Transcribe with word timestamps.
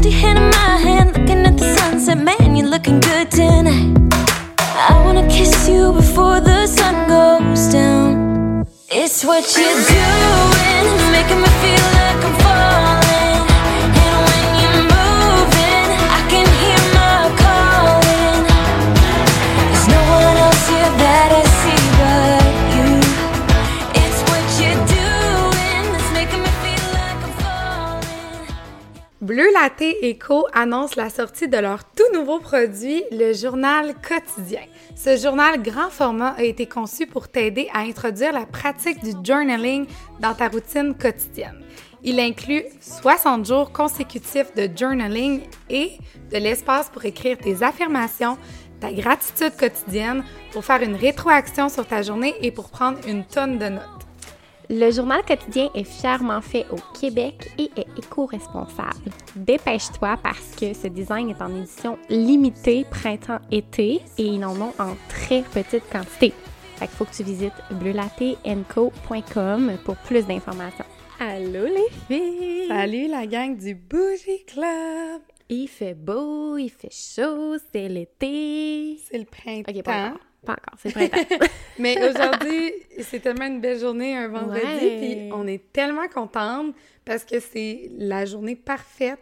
hold 0.00 0.12
your 0.12 0.20
hand 0.20 0.38
in 0.38 0.50
my 0.50 0.76
hand, 0.78 1.08
looking 1.16 1.44
at 1.44 1.58
the 1.58 1.76
sunset. 1.76 2.18
Man, 2.18 2.56
you're 2.56 2.68
looking 2.68 3.00
good 3.00 3.30
tonight. 3.30 3.96
I 4.58 5.02
wanna 5.04 5.28
kiss 5.28 5.68
you 5.68 5.92
before 5.92 6.40
the 6.40 6.66
sun 6.66 7.08
goes 7.08 7.72
down. 7.72 8.66
It's 8.88 9.24
what 9.24 9.44
you're 9.56 9.82
doing, 9.94 11.12
making 11.12 11.40
me 11.42 11.48
feel 11.60 11.84
like 11.92 11.99
Bleu 29.40 29.54
Latte 29.54 29.96
Eco 30.02 30.46
annonce 30.52 30.96
la 30.96 31.08
sortie 31.08 31.48
de 31.48 31.56
leur 31.56 31.84
tout 31.84 32.12
nouveau 32.12 32.40
produit, 32.40 33.02
le 33.10 33.32
journal 33.32 33.94
quotidien. 34.06 34.60
Ce 34.94 35.16
journal 35.16 35.62
grand 35.62 35.88
format 35.88 36.34
a 36.36 36.42
été 36.42 36.66
conçu 36.66 37.06
pour 37.06 37.28
t'aider 37.28 37.70
à 37.72 37.78
introduire 37.78 38.34
la 38.34 38.44
pratique 38.44 39.02
du 39.02 39.12
journaling 39.24 39.86
dans 40.20 40.34
ta 40.34 40.48
routine 40.48 40.94
quotidienne. 40.94 41.64
Il 42.02 42.20
inclut 42.20 42.64
60 42.82 43.46
jours 43.46 43.72
consécutifs 43.72 44.54
de 44.54 44.68
journaling 44.76 45.40
et 45.70 45.92
de 46.30 46.36
l'espace 46.36 46.90
pour 46.90 47.06
écrire 47.06 47.38
tes 47.38 47.62
affirmations, 47.62 48.36
ta 48.78 48.92
gratitude 48.92 49.56
quotidienne, 49.58 50.22
pour 50.52 50.66
faire 50.66 50.82
une 50.82 50.96
rétroaction 50.96 51.70
sur 51.70 51.86
ta 51.86 52.02
journée 52.02 52.34
et 52.42 52.50
pour 52.50 52.68
prendre 52.68 52.98
une 53.08 53.24
tonne 53.24 53.56
de 53.56 53.70
notes. 53.70 53.99
Le 54.72 54.92
journal 54.92 55.20
quotidien 55.24 55.68
est 55.74 55.82
fièrement 55.82 56.40
fait 56.40 56.64
au 56.70 56.76
Québec 56.96 57.50
et 57.58 57.72
est 57.76 57.88
éco-responsable. 57.98 59.10
Dépêche-toi 59.34 60.16
parce 60.22 60.54
que 60.54 60.72
ce 60.74 60.86
design 60.86 61.28
est 61.28 61.42
en 61.42 61.52
édition 61.56 61.98
limitée 62.08 62.86
printemps-été 62.88 64.00
et 64.16 64.22
ils 64.22 64.44
en 64.44 64.54
ont 64.60 64.72
en 64.78 64.94
très 65.08 65.42
petite 65.42 65.82
quantité. 65.90 66.32
Fait 66.76 66.86
qu'il 66.86 66.96
faut 66.96 67.04
que 67.04 67.12
tu 67.12 67.24
visites 67.24 67.52
bleulattenco.com 67.80 69.72
pour 69.84 69.96
plus 69.96 70.24
d'informations. 70.24 70.84
Allô 71.18 71.64
les 71.64 71.90
filles! 72.06 72.68
Salut 72.68 73.08
la 73.08 73.26
gang 73.26 73.56
du 73.56 73.74
Bougie 73.74 74.44
Club! 74.46 75.20
Il 75.48 75.66
fait 75.66 75.94
beau, 75.94 76.56
il 76.58 76.70
fait 76.70 76.92
chaud, 76.92 77.56
c'est 77.72 77.88
l'été. 77.88 79.00
C'est 79.10 79.18
le 79.18 79.24
printemps. 79.24 79.72
Ok, 80.14 80.20
pas 80.44 80.52
encore. 80.52 80.78
C'est 80.78 80.92
printemps. 80.92 81.46
Mais 81.78 81.96
aujourd'hui, 82.10 82.72
c'est 83.00 83.20
tellement 83.20 83.46
une 83.46 83.60
belle 83.60 83.78
journée, 83.78 84.16
un 84.16 84.28
vendredi, 84.28 84.62
puis 85.00 85.30
on 85.32 85.46
est 85.46 85.72
tellement 85.72 86.08
contente 86.08 86.74
parce 87.04 87.24
que 87.24 87.40
c'est 87.40 87.90
la 87.98 88.24
journée 88.24 88.56
parfaite 88.56 89.20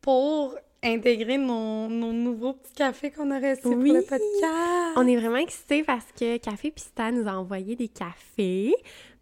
pour 0.00 0.56
intégrer 0.82 1.38
nos, 1.38 1.88
nos 1.88 2.12
nouveaux 2.12 2.52
petits 2.52 2.74
cafés 2.74 3.10
qu'on 3.10 3.30
a 3.30 3.38
reçus 3.38 3.66
Oui. 3.68 3.88
pour 3.88 3.96
le 3.96 4.02
podcast. 4.02 4.96
On 4.96 5.06
est 5.06 5.16
vraiment 5.16 5.38
excités 5.38 5.82
parce 5.82 6.04
que 6.18 6.36
Café 6.36 6.70
Pista 6.70 7.10
nous 7.10 7.26
a 7.26 7.32
envoyé 7.32 7.74
des 7.74 7.88
cafés. 7.88 8.74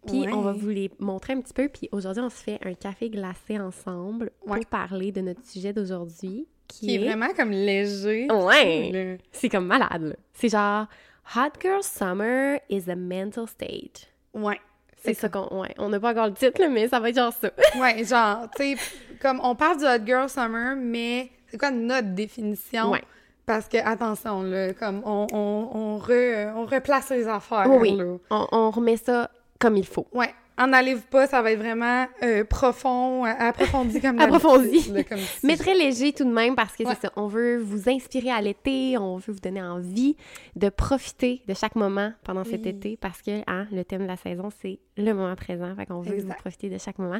Puis 0.05 0.19
Ouais. 0.23 0.33
on 0.33 0.41
va 0.41 0.51
vous 0.51 0.67
les 0.67 0.91
montrer 0.99 1.31
un 1.31 1.39
petit 1.39 1.53
peu. 1.53 1.69
Puis 1.69 1.87
aujourd'hui, 1.93 2.21
on 2.21 2.29
se 2.29 2.35
fait 2.43 2.59
un 2.65 2.73
café 2.73 3.09
glacé 3.09 3.57
ensemble 3.57 4.31
Ouais. 4.45 4.57
pour 4.59 4.65
parler 4.65 5.13
de 5.13 5.21
notre 5.21 5.45
sujet 5.45 5.71
d'aujourd'hui. 5.71 6.47
Qui, 6.67 6.87
qui 6.87 6.95
est 6.95 6.97
vraiment 6.97 7.29
comme 7.33 7.51
léger. 7.51 8.27
Ouais. 8.29 9.17
C'est 9.31 9.47
comme 9.47 9.67
malade, 9.67 10.01
là. 10.03 10.15
C'est 10.33 10.49
genre 10.49 10.87
Hot 11.35 11.51
Girl 11.61 11.81
Summer 11.83 12.59
is 12.69 12.89
a 12.89 12.95
mental 12.95 13.47
state. 13.47 14.07
Ouais. 14.33 14.59
C'est 15.03 15.13
ça 15.13 15.27
qu'on. 15.27 15.59
Ouais, 15.61 15.73
on 15.77 15.89
n'a 15.89 15.99
pas 15.99 16.11
encore 16.11 16.27
le 16.27 16.33
titre, 16.33 16.61
là, 16.61 16.69
mais 16.69 16.87
ça 16.87 16.99
va 16.99 17.09
être 17.09 17.15
genre 17.17 17.33
ça. 17.33 17.49
Ouais, 17.79 18.03
genre, 18.05 18.47
tu 18.55 18.75
sais, 18.75 18.77
comme 19.21 19.41
on 19.43 19.53
parle 19.55 19.77
du 19.77 19.83
Hot 19.85 20.05
Girl 20.05 20.29
Summer, 20.29 20.75
mais 20.77 21.29
c'est 21.47 21.57
quoi 21.57 21.71
notre 21.71 22.09
définition? 22.09 22.91
Ouais. 22.91 23.03
Parce 23.45 23.67
que, 23.67 23.75
attention, 23.77 24.43
là, 24.43 24.73
comme 24.73 25.01
on, 25.05 25.27
on, 25.33 25.69
on, 25.73 25.99
re- 25.99 26.53
on 26.55 26.65
replace 26.65 27.09
les 27.09 27.27
affaires. 27.27 27.65
Oui, 27.69 27.97
là. 27.97 28.15
on, 28.29 28.47
on 28.53 28.71
remet 28.71 28.95
ça 28.95 29.29
comme 29.59 29.75
il 29.75 29.85
faut. 29.85 30.07
Ouais. 30.13 30.33
En 30.57 30.71
allez-vous 30.71 31.01
pas, 31.09 31.25
ça 31.25 31.41
va 31.41 31.51
être 31.51 31.59
vraiment 31.59 32.05
euh, 32.21 32.43
profond, 32.43 33.25
euh, 33.25 33.29
approfondi 33.39 33.99
comme 33.99 34.19
Approfondi. 34.19 34.91
là, 34.91 35.03
comme 35.03 35.17
Mais 35.43 35.57
très 35.57 35.73
léger 35.73 36.13
tout 36.13 36.25
de 36.25 36.31
même 36.31 36.55
parce 36.55 36.75
que 36.75 36.83
Ouais. 36.83 36.93
c'est 36.93 37.07
ça. 37.07 37.13
On 37.15 37.25
veut 37.27 37.57
vous 37.57 37.89
inspirer 37.89 38.29
à 38.29 38.39
l'été, 38.39 38.95
on 38.99 39.17
veut 39.17 39.33
vous 39.33 39.39
donner 39.39 39.63
envie 39.63 40.15
de 40.55 40.69
profiter 40.69 41.41
de 41.47 41.53
chaque 41.55 41.75
moment 41.75 42.13
pendant 42.23 42.43
cet 42.43 42.67
été 42.67 42.97
parce 42.97 43.21
que 43.23 43.41
hein, 43.47 43.65
le 43.71 43.83
thème 43.83 44.03
de 44.03 44.07
la 44.07 44.15
saison, 44.17 44.49
c'est 44.61 44.77
le 44.95 45.11
moment 45.13 45.35
présent. 45.35 45.75
Fait 45.75 45.87
qu'on 45.87 46.01
veut 46.01 46.15
que 46.17 46.21
vous 46.21 46.33
profiter 46.33 46.69
de 46.69 46.77
chaque 46.77 46.99
moment. 46.99 47.19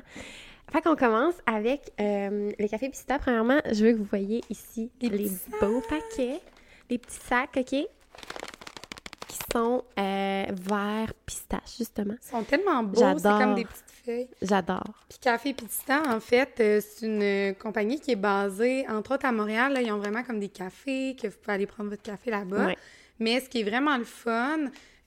Fait 0.71 0.81
qu'on 0.81 0.95
commence 0.95 1.35
avec 1.45 1.91
euh, 2.00 2.51
le 2.57 2.67
café 2.67 2.89
Pista. 2.89 3.17
Premièrement, 3.19 3.59
je 3.71 3.83
veux 3.85 3.94
que 3.94 3.97
vous 3.97 4.03
voyez 4.05 4.41
ici 4.50 4.91
Les 5.01 5.09
les, 5.09 5.31
beaux 5.59 5.81
paquets, 5.89 6.39
les 6.89 6.97
petits 7.00 7.19
sacs, 7.27 7.57
OK? 7.57 7.75
Qui 9.33 9.39
sont 9.51 9.83
euh, 9.99 10.45
vert 10.51 11.13
pistache, 11.25 11.77
justement. 11.77 12.13
Ils 12.23 12.29
sont 12.29 12.44
tellement 12.44 12.83
beaux, 12.83 13.01
c'est 13.17 13.23
comme 13.23 13.55
des 13.55 13.66
petites 13.66 13.91
feuilles. 14.05 14.27
J'adore. 14.41 14.94
Puis 15.09 15.17
Café 15.19 15.53
Pistan, 15.53 16.03
en 16.07 16.19
fait, 16.19 16.53
euh, 16.59 16.79
c'est 16.81 17.05
une 17.07 17.21
euh, 17.23 17.53
compagnie 17.53 17.99
qui 17.99 18.11
est 18.11 18.16
basée, 18.16 18.85
entre 18.89 19.16
autres, 19.16 19.25
à 19.25 19.31
Montréal. 19.31 19.73
Là, 19.73 19.81
ils 19.81 19.91
ont 19.91 19.97
vraiment 19.97 20.23
comme 20.23 20.39
des 20.39 20.49
cafés, 20.49 21.16
que 21.19 21.27
vous 21.27 21.35
pouvez 21.41 21.53
aller 21.53 21.66
prendre 21.66 21.89
votre 21.89 22.03
café 22.03 22.29
là-bas. 22.31 22.67
Ouais. 22.67 22.77
Mais 23.19 23.39
ce 23.39 23.49
qui 23.49 23.61
est 23.61 23.63
vraiment 23.63 23.97
le 23.97 24.03
fun, 24.03 24.59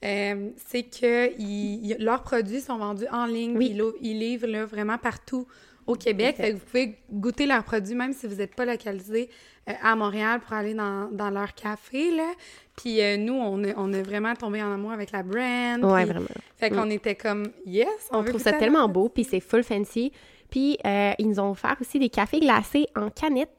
euh, 0.04 0.50
c'est 0.66 0.82
que 0.82 1.32
ils- 1.38 1.90
ils- 1.92 1.96
leurs 2.04 2.22
produits 2.22 2.60
sont 2.60 2.78
vendus 2.78 3.06
en 3.12 3.26
ligne. 3.26 3.56
Oui. 3.56 3.78
Ils, 4.00 4.18
livrent 4.18 4.46
là, 4.48 4.64
vraiment 4.66 4.98
partout 4.98 5.46
au 5.86 5.94
Québec. 5.94 6.36
Exact. 6.40 6.42
Fait 6.44 6.52
que 6.52 6.58
vous 6.58 6.64
pouvez 6.66 6.98
goûter 7.12 7.46
leurs 7.46 7.62
produits, 7.64 7.94
même 7.94 8.12
si 8.12 8.26
vous 8.26 8.34
n'êtes 8.36 8.54
pas 8.56 8.64
localisé 8.64 9.30
euh, 9.68 9.72
à 9.82 9.94
Montréal 9.96 10.40
pour 10.40 10.52
aller 10.54 10.74
dans, 10.74 11.08
dans 11.12 11.30
leur 11.30 11.54
café. 11.54 12.10
Là. 12.14 12.30
Puis 12.76 13.00
euh, 13.00 13.16
nous, 13.16 13.32
on 13.34 13.92
a 13.92 14.02
vraiment 14.02 14.34
tombé 14.34 14.62
en 14.62 14.70
amour 14.72 14.92
avec 14.92 15.10
la 15.12 15.22
brand. 15.22 15.82
Ouais, 15.84 16.04
puis- 16.04 16.12
vraiment. 16.12 16.26
Fait 16.58 16.70
qu'on 16.70 16.90
était 16.90 17.14
comme, 17.14 17.48
yes, 17.64 17.88
on, 18.10 18.18
On 18.18 18.22
veut 18.22 18.30
trouve 18.30 18.42
ça 18.42 18.52
tellement 18.52 18.88
beau, 18.88 19.08
puis 19.08 19.24
c'est 19.24 19.40
full 19.40 19.62
fancy. 19.62 20.12
Puis 20.50 20.78
euh, 20.86 21.12
ils 21.18 21.28
nous 21.28 21.40
ont 21.40 21.50
offert 21.50 21.76
aussi 21.80 21.98
des 21.98 22.08
cafés 22.08 22.40
glacés 22.40 22.86
en 22.94 23.10
canette. 23.10 23.50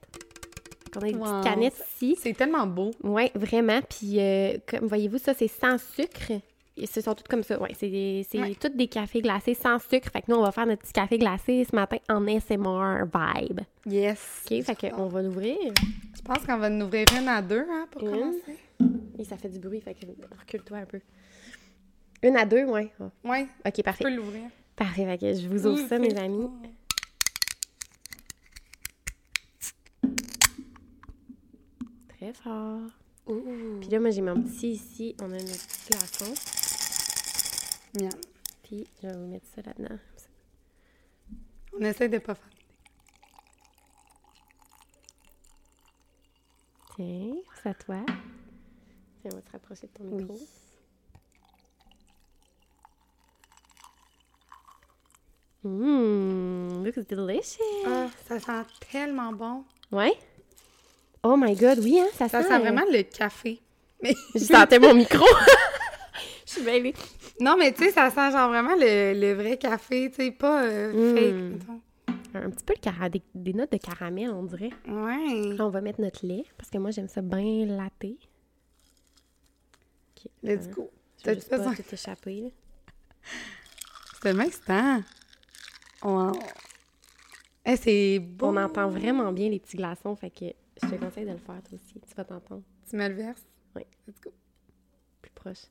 On 0.95 1.00
a 1.01 1.05
des 1.05 1.13
Wow. 1.16 1.25
petites 1.25 1.44
canettes 1.44 1.83
ici. 1.95 2.17
C'est 2.19 2.33
tellement 2.33 2.66
beau. 2.66 2.91
Oui, 3.03 3.29
vraiment. 3.35 3.81
Puis 3.81 4.19
euh, 4.19 4.57
comme 4.67 4.88
voyez-vous, 4.88 5.17
ça, 5.17 5.34
c'est 5.34 5.47
sans 5.49 5.78
sucre. 5.78 6.31
Et 6.79 6.85
ce 6.85 7.01
sont 7.01 7.13
toutes 7.16 7.28
comme 7.28 7.44
ça. 7.44 7.59
Ouais, 7.59 7.72
c'est 7.78 7.88
Ouais. 8.39 8.55
toutes 8.59 8.78
des 8.78 8.88
cafés 8.88 9.22
glacés 9.22 9.55
sans 9.55 9.79
sucre. 9.79 10.09
Fait 10.13 10.22
que 10.22 10.31
nous, 10.31 10.38
on 10.38 10.44
va 10.44 10.51
faire 10.51 10.66
notre 10.67 10.84
petit 10.84 10.94
café 10.94 11.17
glacé 11.17 11.66
ce 11.69 11.75
matin 11.75 11.97
en 12.09 12.25
SMR 12.28 13.03
vibe. 13.05 13.61
Yes. 13.88 14.44
OK, 14.49 14.61
fait 14.63 14.91
qu'on 14.91 15.07
va 15.07 15.22
l'ouvrir. 15.23 15.57
Je 16.16 16.22
pense 16.22 16.45
qu'on 16.45 16.57
va 16.57 16.67
en 16.69 16.81
ouvrir 16.81 17.05
une 17.19 17.28
à 17.28 17.41
deux 17.41 17.66
hein, 17.69 17.88
pour 17.91 18.03
Une. 18.03 18.11
commencer. 18.11 18.57
Et 19.19 19.23
ça 19.23 19.38
fait 19.38 19.50
du 19.50 19.59
bruit, 19.59 19.81
fait 19.81 19.94
que 19.95 20.05
recule-toi 20.39 20.78
un 20.78 20.85
peu. 20.85 21.00
Une 22.23 22.35
à 22.38 22.45
deux, 22.45 22.66
ouais. 22.66 22.91
Ah, 23.00 23.09
Ouais, 23.23 23.47
OK, 23.66 23.83
parfait. 23.83 24.03
peux 24.03 24.16
l'ouvrir. 24.16 24.50
Parfait, 24.75 25.05
fait 25.05 25.17
que 25.17 25.33
je 25.33 25.47
vous 25.47 25.66
ouvre 25.67 25.88
ça, 25.88 25.97
mes 26.00 26.16
amis. 26.17 26.50
Très 32.09 32.33
fort. 32.33 32.81
Ouh. 33.28 33.78
Puis 33.81 33.89
là, 33.89 34.00
moi, 34.00 34.09
j'ai 34.11 34.22
mon 34.22 34.41
petit 34.41 34.72
ici. 34.72 35.16
On 35.22 35.25
a 35.25 35.38
notre 35.38 35.67
petit 35.67 35.89
glaçon. 35.89 36.34
Puis, 38.63 38.88
je 39.01 39.07
vais 39.07 39.13
vous 39.13 39.28
mettre 39.28 39.45
ça 39.55 39.61
là-dedans. 39.61 39.97
On 41.79 41.81
essaie 41.81 42.09
de 42.09 42.17
pas 42.17 42.35
faire. 42.35 42.49
Tiens, 46.95 47.35
c'est 47.61 47.69
à 47.69 47.73
toi. 47.73 48.05
On 49.32 49.36
va 49.36 49.42
te 49.42 49.52
rapprocher 49.52 49.88
de 49.88 49.92
ton 49.98 50.04
micro. 50.06 50.38
Mmm, 55.64 56.84
looks 56.86 57.08
delicious. 57.10 57.62
Ah, 57.86 58.08
ça 58.28 58.40
sent 58.40 58.68
tellement 58.92 59.34
bon. 59.34 59.64
Ouais? 59.92 60.14
Oh 61.24 61.35
my 61.38 61.56
god, 61.56 61.79
oui, 61.79 62.00
hein, 62.00 62.08
ça, 62.14 62.29
Ça 62.29 62.41
sent... 62.44 62.50
sent 62.50 62.59
vraiment 62.59 62.84
le 62.91 63.03
café. 63.03 63.59
Mais 64.02 64.14
Je 64.35 64.40
sentais 64.40 64.79
mon 64.79 64.94
micro. 64.94 65.26
Je 66.46 66.52
suis 66.53 66.62
mêlée. 66.64 66.94
non, 67.41 67.56
mais 67.58 67.73
tu 67.73 67.84
sais, 67.84 67.91
ça 67.91 68.09
sent 68.09 68.32
genre 68.32 68.50
vraiment 68.50 68.76
le, 68.76 69.14
le 69.20 69.34
vrai 69.34 69.58
café, 69.58 70.09
tu 70.09 70.23
sais, 70.23 70.32
pas 70.32 70.64
euh, 70.64 70.94
Mm. 70.94 71.59
fake. 71.59 71.68
Un 72.35 72.50
petit 72.52 72.64
peu 72.64 72.73
le 72.76 72.80
cara- 72.82 73.09
des, 73.09 73.22
des 73.34 73.53
notes 73.53 73.72
de 73.72 73.78
caramel, 73.78 74.30
on 74.30 74.44
dirait. 74.44 74.70
Ouais. 74.88 75.53
Là, 75.58 75.66
on 75.66 75.70
va 75.70 75.82
mettre 75.82 76.00
notre 76.02 76.26
lait, 76.26 76.44
parce 76.58 76.70
que 76.70 76.78
moi, 76.78 76.91
j'aime 76.91 77.08
ça 77.08 77.22
bien 77.22 77.66
laté. 77.66 78.18
OK. 80.25 80.31
Let's 80.43 80.67
hein, 80.67 80.72
go. 80.72 80.91
T'as 81.23 81.35
pas 81.35 81.41
tout 81.58 81.96
là. 82.25 82.49
C'est 84.14 84.22
tellement 84.22 84.43
excitant. 84.43 85.03
Wow. 86.03 86.31
Eh, 87.66 87.75
c'est 87.75 88.19
beau. 88.19 88.47
On 88.47 88.58
entend 88.58 88.90
vraiment 88.90 89.31
bien 89.31 89.49
les 89.49 89.59
petits 89.59 89.78
glaçons, 89.78 90.16
fait 90.16 90.29
que 90.29 90.46
je 90.81 90.87
te 90.90 90.96
conseille 90.96 91.25
de 91.25 91.31
le 91.31 91.37
faire, 91.37 91.61
toi 91.64 91.73
aussi. 91.73 91.99
Tu 91.99 92.16
vas 92.16 92.23
t'entendre 92.23 92.64
Tu 92.90 92.96
me 92.96 93.08
le 93.08 93.16
verses? 93.16 93.46
Oui. 93.75 93.84
Let's 94.08 94.22
go. 94.22 94.31
plus 95.22 95.31
proche. 95.31 95.66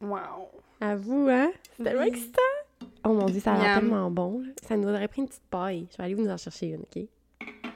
Wow. 0.00 0.48
À 0.80 0.96
vous, 0.96 1.28
hein? 1.30 1.50
C'est 1.76 1.84
tellement 1.84 2.02
Oui. 2.02 2.08
excitant! 2.08 2.40
Oh 3.04 3.12
mon 3.12 3.26
dieu, 3.26 3.40
ça 3.40 3.54
a 3.54 3.58
l'air 3.62 3.80
tellement 3.80 4.10
bon. 4.10 4.40
là. 4.40 4.52
Ça 4.66 4.76
nous 4.76 4.88
aurait 4.88 5.08
pris 5.08 5.20
une 5.22 5.28
petite 5.28 5.46
paille. 5.50 5.86
Je 5.92 5.96
vais 5.98 6.04
aller 6.04 6.14
vous 6.14 6.28
en 6.28 6.36
chercher 6.36 6.68
une, 6.68 6.80
OK? 6.82 7.06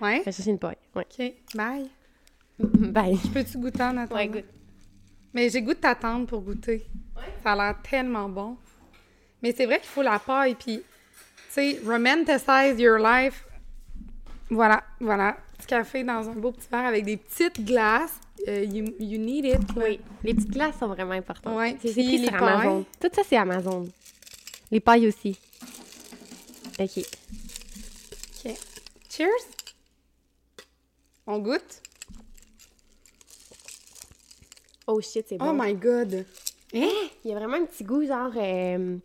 Ouais? 0.00 0.19
Je 0.20 0.25
vais 0.25 0.32
chercher 0.32 0.50
une 0.50 0.58
paille. 0.58 0.76
Ouais. 0.94 1.06
OK, 1.19 1.32
bye. 1.55 1.88
Bye. 2.58 3.17
Peux-tu 3.32 3.58
goûter 3.58 3.82
en 3.85 3.96
attendant? 3.99 4.40
Mais 5.32 5.49
j'ai 5.49 5.62
goût 5.62 5.75
de 5.75 5.79
t'attendre 5.79 6.26
pour 6.26 6.40
goûter. 6.40 6.85
Ça 7.44 7.52
a 7.52 7.56
l'air 7.56 7.76
tellement 7.88 8.29
bon. 8.29 8.56
Mais 9.43 9.52
c'est 9.56 9.67
vrai 9.67 9.79
qu'il 9.79 9.88
faut 9.88 10.02
la 10.02 10.19
paille, 10.19 10.56
puis, 10.56 10.79
tu 10.79 10.85
sais, 11.50 11.79
romanticize 11.87 12.81
your 12.81 12.99
life. 12.99 13.44
Voilà, 14.50 14.82
voilà. 15.00 15.37
Petit 15.56 15.67
café 15.69 16.02
dans 16.02 16.29
un 16.29 16.32
beau 16.32 16.50
petit 16.50 16.67
verre 16.70 16.87
avec 16.87 17.05
des 17.05 17.17
petites 17.17 17.64
glaces. 17.64 18.19
Euh, 18.49 18.64
you, 18.64 18.87
you 18.99 19.19
need 19.19 19.44
it. 19.44 19.76
là. 19.76 19.85
Oui, 19.85 20.00
les 20.25 20.35
petites 20.35 20.50
glaces 20.50 20.79
sont 20.79 20.88
vraiment 20.88 21.12
importantes. 21.12 21.56
Ouais, 21.56 21.76
c'est 21.81 21.93
c'est 21.93 22.02
les 22.02 22.25
sur 22.26 22.35
Amazon. 22.35 22.85
Tout 23.00 23.08
ça, 23.12 23.23
c'est 23.25 23.37
Amazon. 23.37 23.87
Les 24.70 24.81
pailles 24.81 25.06
aussi. 25.08 25.38
OK. 26.81 26.99
OK. 28.44 28.55
Cheers. 29.11 29.29
On 31.31 31.39
goûte? 31.41 31.83
Oh 34.87 35.01
shit, 35.03 35.27
c'est 35.29 35.37
Oh 35.41 35.45
bon. 35.45 35.53
my 35.63 35.75
God. 35.75 36.25
Hein? 36.75 36.89
Il 37.25 37.31
y 37.31 37.33
a 37.33 37.39
vraiment 37.39 37.59
un 37.59 37.67
petit 37.67 37.85
goût 37.85 38.05
genre... 38.07 38.33
euh, 38.37 38.97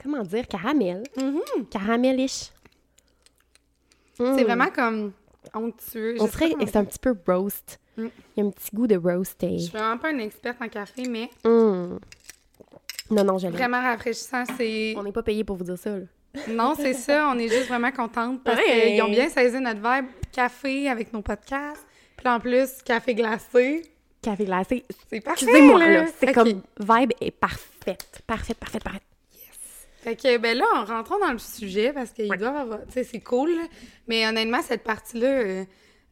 comment 0.00 0.22
dire? 0.22 0.46
Caramel. 0.46 1.02
Mhm. 1.16 1.66
Caramelish. 1.70 2.50
C'est 4.16 4.22
Mm. 4.22 4.42
vraiment 4.44 4.70
comme 4.70 5.12
onctueux. 5.54 6.16
On 6.20 6.26
que 6.28 6.66
c'est 6.66 6.76
un 6.76 6.84
petit 6.84 6.98
peu 7.00 7.16
roast. 7.26 7.80
Mm. 7.96 8.06
Il 8.36 8.40
y 8.40 8.40
a 8.44 8.46
un 8.46 8.50
petit 8.50 8.70
goût 8.72 8.86
de 8.86 8.96
roasté. 8.96 9.58
Je 9.58 9.62
suis 9.64 9.70
vraiment 9.72 9.98
pas 9.98 10.10
une 10.12 10.20
experte 10.20 10.62
en 10.62 10.68
café, 10.68 11.02
mais 11.08 11.28
Mm. 11.44 11.98
Non, 13.10 13.24
non, 13.24 13.38
je 13.38 13.46
l'aime. 13.48 13.52
vraiment 13.56 13.80
rafraîchissant. 13.80 14.44
C'est 14.56 14.94
On 14.96 15.02
n'est 15.02 15.12
pas 15.12 15.22
payé 15.24 15.42
pour 15.42 15.56
vous 15.56 15.64
dire 15.64 15.76
ça, 15.78 15.98
là. 15.98 16.04
non, 16.48 16.74
c'est 16.76 16.94
ça. 16.94 17.28
On 17.34 17.38
est 17.38 17.48
juste 17.48 17.66
vraiment 17.66 17.90
contente 17.90 18.42
parce 18.44 18.58
Ouais. 18.58 18.92
qu'ils 18.92 19.02
ont 19.02 19.10
bien 19.10 19.28
saisi 19.28 19.58
notre 19.58 19.80
vibe 19.80 20.06
café 20.32 20.88
avec 20.88 21.12
nos 21.12 21.22
podcasts. 21.22 21.86
Puis 22.16 22.28
en 22.28 22.40
plus, 22.40 22.82
café 22.84 23.14
glacé. 23.14 23.82
Café 24.22 24.44
glacé. 24.44 24.84
C'est 25.10 25.20
parfait. 25.20 25.44
Excusez-moi, 25.44 25.78
là. 25.88 26.06
C'est 26.18 26.28
Ok. 26.30 26.34
comme... 26.34 26.62
Vibe 26.80 27.12
est 27.20 27.30
parfaite. 27.30 28.22
Parfaite, 28.26 28.56
parfaite, 28.58 28.82
parfaite. 28.84 29.02
Fait 30.02 30.16
que, 30.16 30.36
ben 30.38 30.56
là, 30.58 30.64
en 30.74 30.84
rentrant 30.84 31.18
dans 31.20 31.30
le 31.30 31.38
sujet, 31.38 31.92
parce 31.92 32.10
qu'ils 32.10 32.28
doivent 32.28 32.56
avoir. 32.56 32.80
Tu 32.86 32.92
sais, 32.92 33.04
c'est 33.04 33.20
cool, 33.20 33.50
là. 33.54 33.62
Mais 34.08 34.26
honnêtement, 34.26 34.60
cette 34.60 34.82
partie-là, 34.82 35.28
euh, 35.28 35.64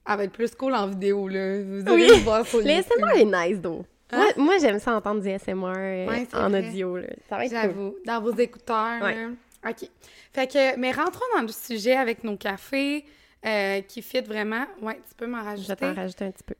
elle 0.08 0.16
va 0.16 0.24
être 0.24 0.32
plus 0.32 0.54
cool 0.54 0.74
en 0.74 0.86
vidéo, 0.86 1.26
là. 1.26 1.60
Vous 1.62 1.80
allez 1.92 2.04
Oui. 2.04 2.08
le 2.08 2.22
voir 2.22 2.46
sur 2.46 2.58
Le 2.60 2.66
YouTube. 2.66 2.84
SMR 2.98 3.16
est 3.20 3.24
nice, 3.50 3.60
though. 3.60 3.84
Hein? 4.12 4.18
Moi, 4.36 4.44
moi, 4.44 4.58
j'aime 4.58 4.78
ça 4.78 4.94
entendre 4.94 5.20
du 5.22 5.28
SMR 5.28 5.72
euh, 5.76 6.06
Ouais, 6.06 6.26
en 6.34 6.48
vrai. 6.50 6.68
audio, 6.68 6.96
là. 6.98 7.06
Ça 7.28 7.36
va 7.36 7.44
être 7.46 7.50
cool. 7.50 7.60
J'avoue, 7.62 7.94
dans 8.06 8.20
vos 8.20 8.32
écouteurs. 8.36 9.02
Ouais. 9.02 9.14
là. 9.16 9.28
OK. 9.70 9.88
Fait 10.32 10.46
que, 10.46 10.76
mais 10.78 10.92
rentrons 10.92 11.24
dans 11.34 11.42
le 11.42 11.48
sujet 11.48 11.96
avec 11.96 12.22
nos 12.22 12.36
cafés 12.36 13.04
euh, 13.46 13.80
qui 13.82 14.02
fit 14.02 14.20
vraiment. 14.20 14.64
Ouais, 14.82 15.00
tu 15.08 15.14
peux 15.16 15.26
m'en 15.26 15.38
Je 15.38 15.42
vais 15.44 15.50
rajouter. 15.50 15.76
t'en 15.76 15.94
rajouter 15.94 16.24
un 16.26 16.30
petit 16.30 16.44
peu. 16.44 16.54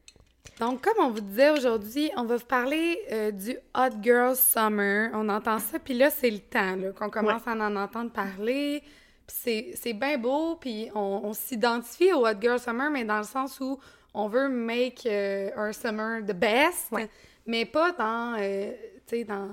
Donc, 0.59 0.83
comme 0.83 1.05
on 1.05 1.11
vous 1.11 1.21
disait 1.21 1.51
aujourd'hui, 1.51 2.11
on 2.17 2.25
va 2.25 2.37
vous 2.37 2.45
parler 2.47 2.99
euh, 3.13 3.31
du 3.31 3.57
Hot 3.75 4.03
Girl 4.03 4.37
Summer. 4.37 5.11
On 5.15 5.29
entend 5.29 5.59
ça, 5.59 5.79
puis 5.79 5.95
là, 5.95 6.11
c'est 6.11 6.31
le 6.31 6.39
temps 6.41 6.77
qu'on 6.99 7.09
commence 7.11 7.47
à 7.47 7.53
en 7.53 7.77
entendre 7.77 8.11
parler. 8.11 8.83
Puis 9.27 9.37
c'est- 9.43 9.71
c'est 9.77 9.93
bien 9.95 10.19
beau, 10.19 10.57
puis 10.57 10.91
on, 10.95 11.21
on 11.25 11.33
s'identifie 11.33 12.13
au 12.13 12.27
Hot 12.27 12.41
Girl 12.41 12.59
Summer, 12.59 12.91
mais 12.91 13.05
dans 13.05 13.19
le 13.19 13.25
sens 13.25 13.59
où 13.61 13.79
on 14.13 14.29
veut 14.29 14.49
make 14.49 15.07
euh, 15.07 15.51
our 15.57 15.73
summer 15.73 16.21
the 16.27 16.33
best, 16.35 16.91
Ouais. 16.91 17.09
mais 17.47 17.65
pas 17.65 17.93
dans, 17.93 18.37
euh, 18.39 18.73
tu 19.07 19.19
sais, 19.19 19.25
dans, 19.25 19.49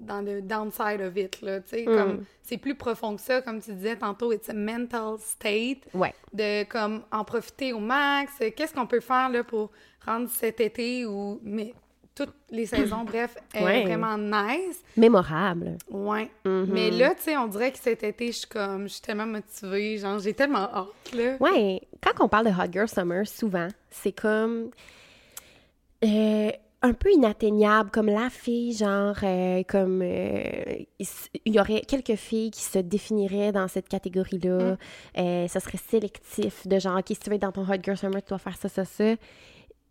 dans 0.00 0.20
le 0.20 0.42
downside 0.42 1.00
of 1.00 1.16
it, 1.16 1.40
là, 1.42 1.60
tu 1.60 1.68
sais, 1.70 1.82
Mm. 1.82 1.96
comme, 1.96 2.24
c'est 2.42 2.58
plus 2.58 2.74
profond 2.74 3.16
que 3.16 3.22
ça, 3.22 3.42
comme 3.42 3.60
tu 3.60 3.72
disais 3.72 3.96
tantôt, 3.96 4.32
it's 4.32 4.48
a 4.48 4.54
mental 4.54 5.16
state 5.18 5.78
Ouais. 5.94 6.14
de 6.32 6.64
comme 6.64 7.02
en 7.12 7.24
profiter 7.24 7.72
au 7.72 7.78
max. 7.80 8.32
Qu'est-ce 8.56 8.72
qu'on 8.74 8.86
peut 8.86 9.00
faire 9.00 9.28
là 9.30 9.42
pour 9.44 9.70
rendre 10.04 10.28
cet 10.30 10.60
été 10.60 11.04
ou 11.06 11.40
mais 11.42 11.74
toutes 12.14 12.32
les 12.50 12.64
saisons, 12.64 13.04
bref, 13.06 13.36
Ouais. 13.54 13.82
vraiment 13.84 14.16
nice. 14.16 14.80
Mémorable. 14.96 15.76
Ouais. 15.90 16.30
Mhm. 16.46 16.68
Mais 16.72 16.90
là, 16.90 17.14
tu 17.14 17.22
sais, 17.22 17.36
on 17.36 17.46
dirait 17.46 17.72
que 17.72 17.78
cet 17.78 18.02
été, 18.04 18.28
je 18.28 18.38
suis 18.38 18.46
comme, 18.46 18.84
je 18.84 18.94
suis 18.94 19.02
tellement 19.02 19.26
motivée, 19.26 19.98
genre, 19.98 20.18
j'ai 20.18 20.32
tellement 20.32 20.68
hâte, 20.72 21.12
là. 21.14 21.36
Ouais, 21.40 21.82
quand 22.02 22.24
on 22.24 22.28
parle 22.28 22.46
de 22.46 22.50
Hot 22.52 22.72
Girl 22.72 22.88
Summer, 22.88 23.26
souvent, 23.26 23.68
c'est 23.90 24.12
comme 24.12 24.70
euh, 26.04 26.50
un 26.82 26.92
peu 26.92 27.10
inatteignable, 27.10 27.90
comme 27.90 28.06
la 28.06 28.28
fille, 28.30 28.72
genre, 28.72 29.16
euh, 29.22 29.62
comme 29.66 30.02
euh, 30.02 30.42
il 31.44 31.54
y 31.54 31.58
aurait 31.58 31.80
quelques 31.80 32.16
filles 32.16 32.50
qui 32.50 32.62
se 32.62 32.78
définiraient 32.78 33.50
dans 33.50 33.66
cette 33.66 33.88
catégorie-là. 33.88 34.76
Euh, 35.18 35.48
ça 35.48 35.60
serait 35.60 35.78
sélectif, 35.78 36.66
de 36.66 36.78
genre, 36.78 36.98
OK, 36.98 37.06
si 37.08 37.16
tu 37.18 37.30
veux 37.30 37.36
être 37.36 37.42
dans 37.42 37.52
ton 37.52 37.62
Hot 37.62 37.82
Girl 37.82 37.96
Summer, 37.96 38.22
tu 38.22 38.28
dois 38.28 38.38
faire 38.38 38.56
ça, 38.56 38.68
ça, 38.68 38.84
ça. 38.84 39.14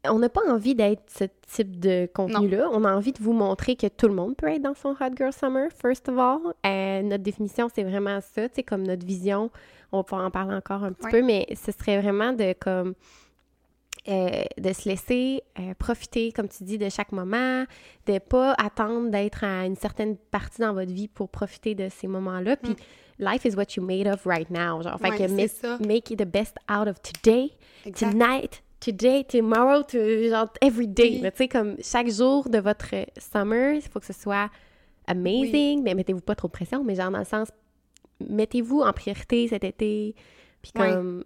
On 0.07 0.19
n'a 0.19 0.29
pas 0.29 0.41
envie 0.47 0.75
d'être 0.75 1.01
ce 1.07 1.23
type 1.47 1.79
de 1.79 2.07
contenu-là. 2.13 2.69
On 2.71 2.83
a 2.85 2.95
envie 2.95 3.11
de 3.11 3.21
vous 3.21 3.33
montrer 3.33 3.75
que 3.75 3.87
tout 3.87 4.07
le 4.07 4.13
monde 4.13 4.35
peut 4.37 4.47
être 4.47 4.61
dans 4.61 4.75
son 4.75 4.89
Hot 4.89 5.15
Girl 5.17 5.33
Summer, 5.33 5.69
first 5.71 6.07
of 6.07 6.19
all. 6.19 6.39
Notre 7.03 7.23
définition, 7.23 7.67
c'est 7.73 7.83
vraiment 7.83 8.19
ça, 8.21 8.47
tu 8.47 8.55
sais, 8.57 8.63
comme 8.63 8.83
notre 8.85 9.03
vision. 9.05 9.49
On 9.91 9.97
va 9.97 10.03
pouvoir 10.03 10.27
en 10.27 10.29
parler 10.31 10.53
encore 10.55 10.83
un 10.83 10.91
petit 10.93 11.05
Ouais. 11.05 11.11
peu, 11.11 11.21
mais 11.23 11.47
ce 11.55 11.71
serait 11.71 11.99
vraiment 11.99 12.33
de 12.33 12.53
comme 12.53 12.93
euh, 14.07 14.43
de 14.59 14.71
se 14.73 14.87
laisser 14.87 15.41
euh, 15.59 15.73
profiter, 15.79 16.31
comme 16.31 16.47
tu 16.47 16.63
dis, 16.63 16.77
de 16.77 16.89
chaque 16.89 17.11
moment, 17.11 17.65
de 18.05 18.19
pas 18.19 18.53
attendre 18.53 19.09
d'être 19.09 19.43
à 19.43 19.65
une 19.65 19.75
certaine 19.75 20.15
partie 20.17 20.61
dans 20.61 20.73
votre 20.73 20.91
vie 20.91 21.07
pour 21.07 21.29
profiter 21.29 21.73
de 21.75 21.89
ces 21.89 22.07
moments-là. 22.07 22.55
Puis 22.57 22.75
life 23.19 23.45
is 23.45 23.55
what 23.55 23.65
you 23.75 23.83
made 23.83 24.07
of 24.07 24.23
right 24.25 24.49
now. 24.49 24.81
Genre, 24.81 24.99
fait 24.99 25.09
Mm. 25.09 25.11
Ouais, 25.11 25.17
que 25.27 25.31
make, 25.31 25.49
ça. 25.49 25.77
make 25.79 26.11
it 26.11 26.19
the 26.19 26.25
best 26.25 26.55
out 26.69 26.87
of 26.87 27.01
today, 27.01 27.51
Exact. 27.85 28.11
tonight, 28.11 28.63
today, 28.79 29.23
tomorrow, 29.23 29.81
to, 29.83 29.97
genre 30.29 30.49
every 30.61 30.87
day. 30.87 31.19
Oui. 31.23 31.31
Tu 31.31 31.37
sais, 31.37 31.47
comme 31.47 31.75
chaque 31.81 32.09
jour 32.09 32.47
de 32.49 32.59
votre 32.59 32.93
summer, 33.17 33.73
il 33.73 33.81
faut 33.81 33.99
que 33.99 34.05
ce 34.05 34.13
soit 34.13 34.49
amazing, 35.07 35.81
mais 35.83 35.93
mettez-vous 35.95 36.21
pas 36.21 36.35
trop 36.35 36.47
de 36.47 36.53
pression, 36.53 36.83
mais 36.83 36.95
genre 36.95 37.09
dans 37.11 37.19
le 37.19 37.25
sens, 37.25 37.47
mettez-vous 38.19 38.81
en 38.81 38.91
priorité 38.93 39.47
cet 39.47 39.63
été, 39.63 40.15
puis 40.61 40.71
comme 40.73 41.23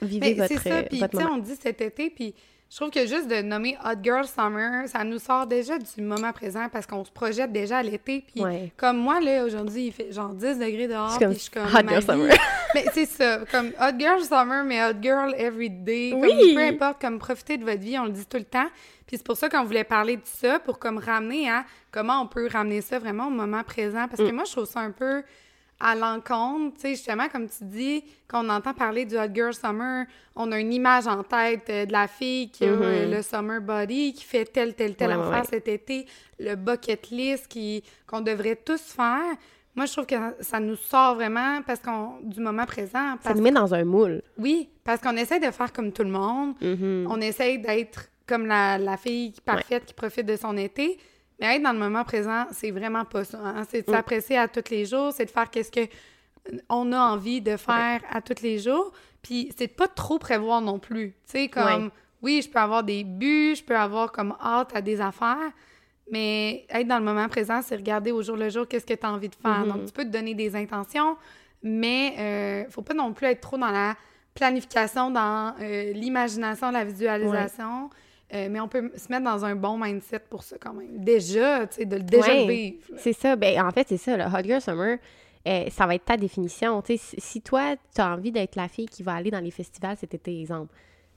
vivez 0.00 0.36
c'est 0.48 0.58
ça, 0.58 0.82
puis 0.84 0.98
votre 0.98 1.10
tu 1.18 1.24
sais, 1.24 1.30
on 1.30 1.38
dit 1.38 1.56
cet 1.60 1.80
été, 1.80 2.10
puis 2.10 2.34
je 2.70 2.76
trouve 2.78 2.90
que 2.90 3.06
juste 3.06 3.28
de 3.28 3.42
nommer 3.42 3.76
Hot 3.84 4.02
Girl 4.02 4.26
Summer, 4.26 4.88
ça 4.88 5.04
nous 5.04 5.18
sort 5.18 5.46
déjà 5.46 5.76
du 5.78 6.00
moment 6.02 6.32
présent 6.32 6.68
parce 6.72 6.86
qu'on 6.86 7.04
se 7.04 7.10
projette 7.10 7.52
déjà 7.52 7.78
à 7.78 7.82
l'été, 7.82 8.24
puis 8.32 8.42
Ouais. 8.42 8.72
comme 8.78 8.96
moi, 8.96 9.20
là, 9.20 9.44
aujourd'hui, 9.44 9.88
il 9.88 9.92
fait 9.92 10.10
genre 10.10 10.30
10 10.30 10.58
degrés 10.58 10.88
dehors, 10.88 11.10
puis 11.10 11.18
comme 11.26 11.34
je 11.34 11.38
suis 11.38 11.50
comme... 11.50 11.64
Hot 11.66 11.86
Girl 11.86 12.00
vie- 12.00 12.06
Summer. 12.06 12.34
mais 12.74 12.84
c'est 12.94 13.04
ça, 13.06 13.40
comme 13.50 13.68
Hot 13.78 13.98
Girl 13.98 14.22
Summer, 14.24 14.64
mais 14.64 14.82
Hot 14.84 14.94
Girl 15.02 15.34
Every 15.36 15.68
Day, 15.68 16.10
comme 16.12 16.22
Oui. 16.22 16.54
peu 16.54 16.60
importe, 16.62 17.00
comme 17.00 17.18
profiter 17.18 17.58
de 17.58 17.64
votre 17.64 17.80
vie, 17.82 17.98
on 17.98 18.04
le 18.06 18.12
dit 18.12 18.24
tout 18.26 18.38
le 18.38 18.44
temps, 18.44 18.68
puis 19.06 19.18
c'est 19.18 19.26
pour 19.26 19.36
ça 19.36 19.50
qu'on 19.50 19.64
voulait 19.64 19.84
parler 19.84 20.16
de 20.16 20.22
ça, 20.24 20.58
pour 20.58 20.78
comme 20.78 20.96
ramener 20.96 21.50
à 21.50 21.66
comment 21.90 22.22
on 22.22 22.26
peut 22.26 22.48
ramener 22.50 22.80
ça 22.80 22.98
vraiment 22.98 23.26
au 23.26 23.30
moment 23.30 23.62
présent, 23.62 24.08
parce 24.08 24.22
que 24.22 24.30
Mm. 24.32 24.34
moi, 24.34 24.44
je 24.46 24.52
trouve 24.52 24.64
ça 24.64 24.80
un 24.80 24.92
peu 24.92 25.22
à 25.82 25.96
l'encontre, 25.96 26.76
tu 26.76 26.80
sais, 26.82 26.88
justement, 26.90 27.28
comme 27.28 27.48
tu 27.48 27.64
dis, 27.64 28.04
quand 28.28 28.46
on 28.46 28.48
entend 28.48 28.72
parler 28.72 29.04
du 29.04 29.16
Hot 29.18 29.34
Girl 29.34 29.52
Summer, 29.52 30.06
on 30.36 30.52
a 30.52 30.60
une 30.60 30.72
image 30.72 31.08
en 31.08 31.24
tête 31.24 31.68
euh, 31.68 31.86
de 31.86 31.92
la 31.92 32.06
fille 32.06 32.50
qui 32.50 32.64
a 32.64 32.68
euh, 32.68 33.16
le 33.16 33.20
summer 33.20 33.60
body, 33.60 34.14
qui 34.14 34.24
fait 34.24 34.44
tel, 34.44 34.74
tel, 34.74 34.94
tel 34.94 35.10
Mm-hmm. 35.10 35.16
Ouais, 35.16 35.26
affaire 35.26 35.40
ouais. 35.40 35.48
cet 35.50 35.68
été, 35.68 36.06
le 36.38 36.54
bucket 36.54 37.10
list 37.10 37.52
qu'on 38.06 38.20
devrait 38.20 38.56
tous 38.56 38.80
faire. 38.80 39.34
Moi, 39.74 39.86
je 39.86 39.92
trouve 39.92 40.06
que 40.06 40.14
ça 40.40 40.60
nous 40.60 40.76
sort 40.76 41.16
vraiment 41.16 41.60
parce 41.66 41.80
qu'on 41.80 42.18
du 42.22 42.40
moment 42.40 42.64
présent. 42.64 43.16
Ça 43.22 43.34
nous 43.34 43.42
met 43.42 43.50
dans 43.50 43.74
un 43.74 43.84
moule. 43.84 44.22
oui, 44.38 44.68
parce 44.84 45.00
qu'on 45.00 45.16
essaie 45.16 45.40
de 45.40 45.50
faire 45.50 45.72
comme 45.72 45.92
tout 45.92 46.04
le 46.04 46.10
monde. 46.10 46.54
Mm-hmm. 46.62 47.06
On 47.08 47.20
essaie 47.20 47.58
d'être 47.58 48.08
comme 48.26 48.46
la, 48.46 48.78
la 48.78 48.96
fille 48.96 49.34
parfaite 49.44 49.84
qui 49.84 49.94
profite 49.94 50.26
de 50.26 50.36
son 50.36 50.56
été. 50.56 50.98
Mais 51.42 51.56
être 51.56 51.62
dans 51.62 51.72
le 51.72 51.78
moment 51.78 52.04
présent, 52.04 52.46
c'est 52.52 52.70
vraiment 52.70 53.04
pas 53.04 53.24
ça. 53.24 53.38
hein. 53.44 53.64
C'est 53.68 53.84
de 53.84 53.90
Mm. 53.90 53.94
s'apprécier 53.94 54.38
à 54.38 54.46
tous 54.48 54.70
les 54.70 54.84
jours, 54.86 55.12
c'est 55.12 55.24
de 55.26 55.30
faire 55.30 55.50
qu'est-ce 55.50 55.72
que 55.72 55.90
on 56.68 56.92
a 56.92 56.98
envie 56.98 57.40
de 57.40 57.56
faire 57.56 58.00
à 58.10 58.20
tous 58.20 58.42
les 58.42 58.58
jours. 58.58 58.92
Puis 59.22 59.52
c'est 59.56 59.66
de 59.66 59.72
pas 59.72 59.88
trop 59.88 60.18
prévoir 60.18 60.60
non 60.60 60.78
plus. 60.78 61.10
Tu 61.26 61.32
sais, 61.32 61.48
comme, 61.48 61.84
Ouais. 61.84 61.90
oui, 62.22 62.42
je 62.44 62.48
peux 62.48 62.58
avoir 62.60 62.82
des 62.84 63.02
buts, 63.04 63.54
je 63.56 63.62
peux 63.64 63.76
avoir 63.76 64.12
comme 64.12 64.34
hâte 64.42 64.70
à 64.74 64.80
des 64.80 65.00
affaires, 65.00 65.50
mais 66.10 66.64
être 66.70 66.86
dans 66.88 66.98
le 66.98 67.04
moment 67.04 67.28
présent, 67.28 67.60
c'est 67.62 67.76
regarder 67.76 68.12
au 68.12 68.22
jour 68.22 68.36
le 68.36 68.48
jour 68.48 68.66
qu'est-ce 68.68 68.86
que 68.86 68.94
tu 68.94 69.04
as 69.06 69.10
envie 69.12 69.28
de 69.28 69.34
faire. 69.34 69.64
Mm-hmm. 69.64 69.68
Donc, 69.72 69.86
tu 69.86 69.92
peux 69.92 70.04
te 70.04 70.10
donner 70.10 70.34
des 70.34 70.54
intentions, 70.56 71.16
mais 71.62 72.14
euh, 72.18 72.70
faut 72.70 72.82
pas 72.82 72.94
non 72.94 73.12
plus 73.12 73.26
être 73.26 73.40
trop 73.40 73.58
dans 73.58 73.70
la 73.70 73.94
planification, 74.34 75.10
dans 75.10 75.54
euh, 75.60 75.92
l'imagination, 75.92 76.70
la 76.70 76.84
visualisation. 76.84 77.90
Euh, 78.34 78.48
mais 78.50 78.60
on 78.60 78.68
peut 78.68 78.90
se 78.96 79.08
mettre 79.10 79.24
dans 79.24 79.44
un 79.44 79.54
bon 79.54 79.76
mindset 79.78 80.20
pour 80.30 80.42
ça 80.42 80.56
quand 80.58 80.72
même. 80.72 81.04
Déjà, 81.04 81.66
tu 81.66 81.74
sais, 81.76 81.84
de 81.84 81.96
le 81.96 82.02
déjà 82.02 82.28
Ouais. 82.28 82.46
le 82.46 82.52
vivre. 82.52 82.78
C'est 82.96 83.12
ça. 83.12 83.36
Ben, 83.36 83.60
en 83.62 83.70
fait, 83.70 83.86
c'est 83.88 83.98
ça. 83.98 84.16
Le 84.16 84.24
Hot 84.24 84.42
Girl 84.42 84.60
Summer, 84.60 84.96
euh, 85.46 85.64
ça 85.70 85.86
va 85.86 85.94
être 85.96 86.04
ta 86.06 86.16
définition. 86.16 86.80
Tu 86.80 86.96
sais, 86.96 87.16
si, 87.18 87.42
toi, 87.42 87.76
tu 87.94 88.00
as 88.00 88.10
envie 88.14 88.32
d'être 88.32 88.56
la 88.56 88.68
fille 88.68 88.86
qui 88.86 89.02
va 89.02 89.14
aller 89.14 89.30
dans 89.30 89.40
les 89.40 89.50
festivals 89.50 89.96
cet 89.98 90.14
été, 90.14 90.40
exemple, 90.40 90.72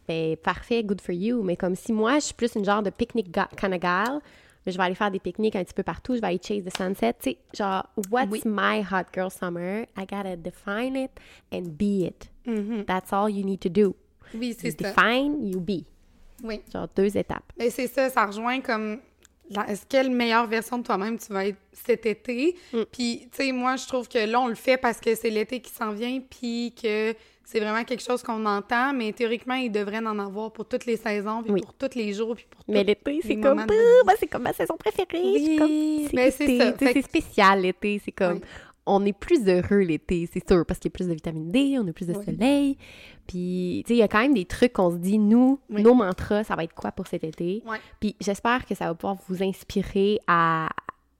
ben, 0.07 0.35
parfait, 0.35 0.83
good 0.83 0.99
for 0.99 1.15
you. 1.15 1.41
Mais 1.41 1.55
comme 1.55 1.75
si 1.75 1.93
moi, 1.93 2.15
je 2.15 2.25
suis 2.25 2.33
plus 2.33 2.53
une 2.55 2.65
genre 2.65 2.83
de 2.83 2.89
picnic 2.89 3.31
kind 3.31 3.73
of 3.73 3.79
gal, 3.79 4.19
je 4.67 4.75
vais 4.75 4.83
aller 4.83 4.95
faire 4.95 5.11
des 5.11 5.19
pique-niques 5.19 5.55
un 5.55 5.63
petit 5.63 5.73
peu 5.75 5.83
partout, 5.83 6.15
je 6.15 6.21
vais 6.21 6.27
aller 6.27 6.41
chase 6.43 6.63
the 6.65 6.75
sunset. 6.75 7.13
Tu 7.21 7.29
sais, 7.31 7.37
genre, 7.53 7.87
what's 8.11 8.29
Oui. 8.31 8.41
my 8.45 8.81
hot 8.81 9.05
girl 9.13 9.29
summer? 9.31 9.83
I 9.97 10.05
gotta 10.05 10.35
define 10.35 10.95
it 10.97 11.11
and 11.53 11.69
be 11.77 12.03
it. 12.07 12.29
Mhm. 12.45 12.83
That's 12.85 13.13
all 13.13 13.29
you 13.29 13.45
need 13.45 13.59
to 13.61 13.69
do. 13.69 13.95
Oui, 14.33 14.55
c'est 14.59 14.71
ça. 14.71 14.77
define, 14.89 15.41
you 15.47 15.59
be. 15.61 15.85
Oui. 16.43 16.61
Genre, 16.71 16.87
deux 16.95 17.15
étapes. 17.17 17.43
Mais 17.57 17.69
c'est 17.69 17.87
ça, 17.87 18.09
ça 18.09 18.25
rejoint 18.25 18.61
comme 18.61 18.99
est-ce 19.67 19.85
quelle 19.87 20.09
meilleure 20.09 20.47
version 20.47 20.77
de 20.79 20.83
toi-même 20.83 21.17
tu 21.19 21.31
vas 21.31 21.45
être 21.47 21.57
cet 21.71 22.05
été? 22.05 22.55
Mm. 22.73 22.81
Puis, 22.91 23.27
tu 23.31 23.45
sais, 23.45 23.51
moi, 23.51 23.75
je 23.75 23.85
trouve 23.87 24.07
que 24.07 24.17
là, 24.17 24.39
on 24.41 24.47
le 24.47 24.55
fait 24.55 24.77
parce 24.77 24.99
que 24.99 25.13
c'est 25.15 25.29
l'été 25.29 25.59
qui 25.59 25.71
s'en 25.71 25.91
vient, 25.91 26.19
puis 26.29 26.73
que 26.81 27.13
c'est 27.43 27.59
vraiment 27.59 27.83
quelque 27.83 28.01
chose 28.01 28.23
qu'on 28.23 28.43
entend, 28.47 28.91
mais 28.93 29.13
théoriquement, 29.13 29.53
il 29.53 29.71
devrait 29.71 29.99
en 29.99 30.17
avoir 30.17 30.51
pour 30.51 30.65
toutes 30.67 30.87
les 30.87 30.97
saisons, 30.97 31.43
puis 31.43 31.51
Oui. 31.51 31.61
pour 31.61 31.73
tous 31.75 31.95
les 31.95 32.11
jours, 32.11 32.35
puis 32.35 32.47
pour 32.49 32.63
Mais 32.67 32.81
tous 32.81 32.87
l'été, 32.87 33.11
les 33.11 33.21
c'est 33.21 33.39
comme, 33.39 33.61
de 33.67 34.05
bah, 34.05 34.13
c'est 34.19 34.25
comme 34.27 34.41
ma 34.41 34.53
saison 34.53 34.75
préférée. 34.77 35.07
Je 35.13 35.43
suis 35.43 35.57
comme, 35.57 35.67
Oui, 35.69 36.07
ben, 36.11 36.31
c'est 36.31 36.75
C'est 36.79 37.01
spécial 37.03 37.61
l'été. 37.61 38.01
C'est 38.03 38.11
comme, 38.11 38.37
Oui. 38.37 38.41
On 38.87 39.03
est 39.05 39.13
plus 39.17 39.47
heureux 39.47 39.79
l'été, 39.79 40.29
c'est 40.31 40.47
sûr, 40.47 40.65
parce 40.65 40.79
qu'il 40.79 40.89
y 40.89 40.93
a 40.93 40.95
plus 40.97 41.07
de 41.07 41.13
vitamine 41.13 41.51
D, 41.51 41.77
on 41.79 41.87
a 41.87 41.91
plus 41.93 42.05
de 42.07 42.13
Oui. 42.13 42.25
soleil. 42.25 42.77
Puis, 43.27 43.83
tu 43.85 43.89
sais, 43.89 43.95
il 43.95 43.99
y 43.99 44.03
a 44.03 44.07
quand 44.07 44.21
même 44.21 44.33
des 44.35 44.45
trucs 44.45 44.73
qu'on 44.73 44.91
se 44.91 44.97
dit, 44.97 45.17
nous, 45.17 45.59
Oui. 45.69 45.81
nos 45.81 45.93
mantras, 45.95 46.43
ça 46.43 46.55
va 46.55 46.63
être 46.63 46.75
quoi 46.75 46.91
pour 46.91 47.07
cet 47.07 47.23
été? 47.23 47.63
Ouais. 47.65 47.77
Puis 47.99 48.15
j'espère 48.21 48.65
que 48.65 48.75
ça 48.75 48.85
va 48.85 48.93
pouvoir 48.95 49.17
vous 49.27 49.41
inspirer 49.43 50.19
à 50.27 50.69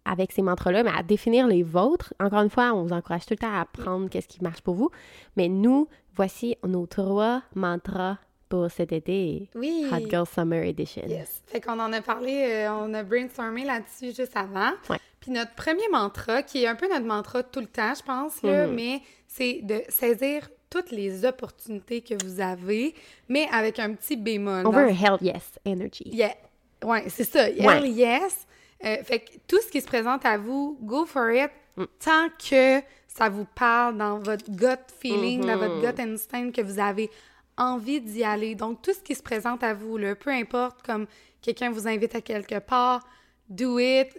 avec 0.08 0.32
ces 0.32 0.44
mantras-là, 0.44 0.84
mais 0.84 0.92
à 0.96 1.02
définir 1.02 1.48
les 1.48 1.64
vôtres. 1.64 2.14
Encore 2.20 2.42
une 2.44 2.52
fois, 2.52 2.74
on 2.76 2.84
vous 2.84 2.94
encourage 2.94 3.26
tout 3.26 3.34
le 3.34 3.38
temps 3.40 3.52
à 3.52 3.62
apprendre 3.62 4.08
qu'est-ce 4.08 4.28
qui 4.28 4.44
marche 4.44 4.62
pour 4.62 4.76
vous. 4.76 4.92
Mais 5.36 5.48
nous, 5.50 5.88
voici 6.16 6.56
nos 6.64 6.86
trois 6.86 7.42
mantras 7.56 8.20
pour 8.50 8.70
cet 8.72 8.92
été. 8.92 9.50
Oui. 9.56 9.86
Hot 9.92 10.08
Girl 10.10 10.26
Summer 10.28 10.64
Edition. 10.64 11.04
Yes. 11.08 11.42
Fait 11.48 11.60
qu'on 11.62 11.80
en 11.80 11.92
a 11.94 12.02
parlé, 12.02 12.46
euh, 12.48 12.72
on 12.72 12.94
a 12.94 13.04
brainstormé 13.04 13.64
là-dessus 13.66 14.16
juste 14.16 14.36
avant. 14.36 14.72
Ouais. 14.90 14.98
Puis 15.20 15.32
notre 15.32 15.54
premier 15.56 15.88
mantra, 15.92 16.44
qui 16.44 16.64
est 16.64 16.68
un 16.68 16.76
peu 16.76 16.88
notre 16.88 17.06
mantra 17.06 17.42
tout 17.44 17.60
le 17.60 17.66
temps, 17.68 17.94
je 17.96 18.04
pense, 18.04 18.42
là, 18.44 18.68
Mhm. 18.68 18.76
mais 18.76 19.02
c'est 19.28 19.62
de 19.64 19.82
saisir 19.90 20.48
toutes 20.70 20.92
les 20.92 21.26
opportunités 21.26 22.02
que 22.02 22.14
vous 22.24 22.40
avez, 22.42 22.94
mais 23.30 23.48
avec 23.52 23.80
un 23.80 23.94
petit 23.94 24.16
bémol. 24.18 24.68
On 24.68 24.72
veut 24.72 24.86
un 24.86 24.88
hell 24.90 25.18
yes 25.22 25.58
energy. 25.66 26.10
Yeah. 26.12 26.36
Ouais, 26.84 27.06
c'est 27.10 27.24
ça. 27.24 27.46
Ouais. 27.46 27.78
Hell 27.78 27.88
yes. 27.88 28.46
Euh, 28.84 28.98
fait 29.04 29.20
que 29.22 29.32
tout 29.48 29.60
ce 29.66 29.72
qui 29.72 29.82
se 29.82 29.88
présente 29.88 30.26
à 30.26 30.38
vous, 30.38 30.78
go 30.82 31.06
for 31.06 31.32
it, 31.32 31.50
Mm. 31.78 31.84
tant 32.00 32.30
que 32.38 32.82
ça 33.08 33.28
vous 33.30 33.46
parle 33.56 33.98
dans 33.98 34.20
votre 34.20 34.50
gut 34.52 34.66
feeling, 35.00 35.42
dans 35.46 35.58
votre 35.58 35.76
Mhm. 35.76 35.82
gut 35.94 36.02
instinct, 36.02 36.52
que 36.52 36.62
vous 36.62 36.80
avez 36.80 37.10
envie 37.58 38.02
d'y 38.02 38.24
aller. 38.24 38.56
Donc, 38.56 38.82
tout 38.82 38.94
ce 38.94 39.00
qui 39.00 39.16
se 39.16 39.24
présente 39.24 39.64
à 39.64 39.74
vous, 39.74 39.98
là, 39.98 40.16
peu 40.16 40.30
importe, 40.32 40.82
comme 40.86 41.06
quelqu'un 41.42 41.70
vous 41.72 41.88
invite 41.88 42.16
à 42.16 42.22
quelque 42.22 42.60
part, 42.60 43.02
do 43.50 43.80
it. 43.80 44.10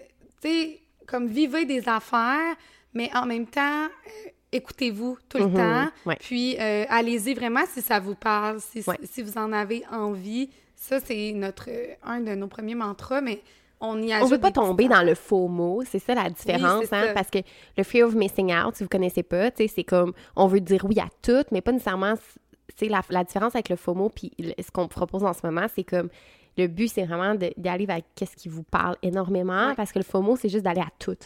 Tu 0.43 0.49
sais, 0.49 0.81
comme 1.07 1.27
vivez 1.29 1.65
des 1.65 1.89
affaires, 1.89 2.55
mais 2.95 3.11
en 3.15 3.27
même 3.27 3.47
temps, 3.47 3.85
euh, 3.85 4.31
écoutez-vous 4.53 5.19
tout 5.29 5.39
le 5.39 5.47
Mhm. 5.49 5.55
temps. 5.55 5.87
Ouais. 6.07 6.17
Puis, 6.21 6.57
euh, 6.59 6.85
allez-y 6.89 7.35
vraiment 7.35 7.65
si 7.69 7.83
ça 7.83 7.99
vous 8.01 8.15
parle, 8.15 8.61
si, 8.61 8.83
Ouais. 8.87 8.97
si 9.05 9.23
vous 9.23 9.37
en 9.39 9.53
avez 9.53 9.83
envie. 9.93 10.51
Ça, 10.75 11.01
c'est 11.01 11.33
notre 11.35 11.69
euh, 11.69 11.95
un 12.05 12.21
de 12.21 12.35
nos 12.35 12.49
premiers 12.49 12.75
mantras, 12.75 13.21
mais 13.21 13.41
on 13.81 14.01
y 14.03 14.15
On 14.15 14.25
veut 14.27 14.39
pas 14.39 14.51
tomber 14.53 14.89
dans 14.89 15.03
le 15.03 15.15
faux 15.15 15.49
mot, 15.49 15.83
c'est 15.91 15.99
ça 15.99 16.15
la 16.15 16.31
différence, 16.31 16.85
hein, 16.93 17.09
ça. 17.09 17.13
parce 17.13 17.29
que 17.31 17.39
le 17.77 17.83
fear 17.85 18.09
of 18.09 18.15
missing 18.15 18.55
out, 18.55 18.77
si 18.77 18.83
vous 18.83 18.89
connaissez 18.89 19.23
pas, 19.23 19.51
tu 19.51 19.67
sais, 19.67 19.73
c'est 19.75 19.85
comme 19.85 20.13
on 20.35 20.47
veut 20.47 20.61
dire 20.61 20.85
oui 20.87 20.99
à 21.01 21.09
tout, 21.23 21.45
mais 21.53 21.61
pas 21.61 21.73
nécessairement. 21.73 22.15
C'est 22.77 22.89
la, 22.89 23.01
la 23.11 23.25
différence 23.25 23.55
avec 23.55 23.69
le 23.69 23.77
mot 23.95 24.09
puis 24.09 24.33
ce 24.39 24.71
qu'on 24.71 24.89
propose 24.89 25.25
en 25.25 25.33
ce 25.33 25.41
moment, 25.45 25.67
c'est 25.75 25.85
comme 25.85 26.09
le 26.59 26.67
but, 26.69 26.89
c'est 26.89 27.05
vraiment 27.05 27.35
d'aller 27.57 27.87
vers 27.87 28.01
qu'est-ce 28.15 28.35
qui 28.37 28.49
vous 28.49 28.63
parle 28.63 28.97
énormément, 29.03 29.69
Ouais. 29.69 29.75
parce 29.75 29.93
que 29.93 29.99
le 29.99 30.21
mot, 30.21 30.37
c'est 30.37 30.49
juste 30.49 30.65
d'aller 30.65 30.81
à 30.81 30.89
tout. 30.99 31.17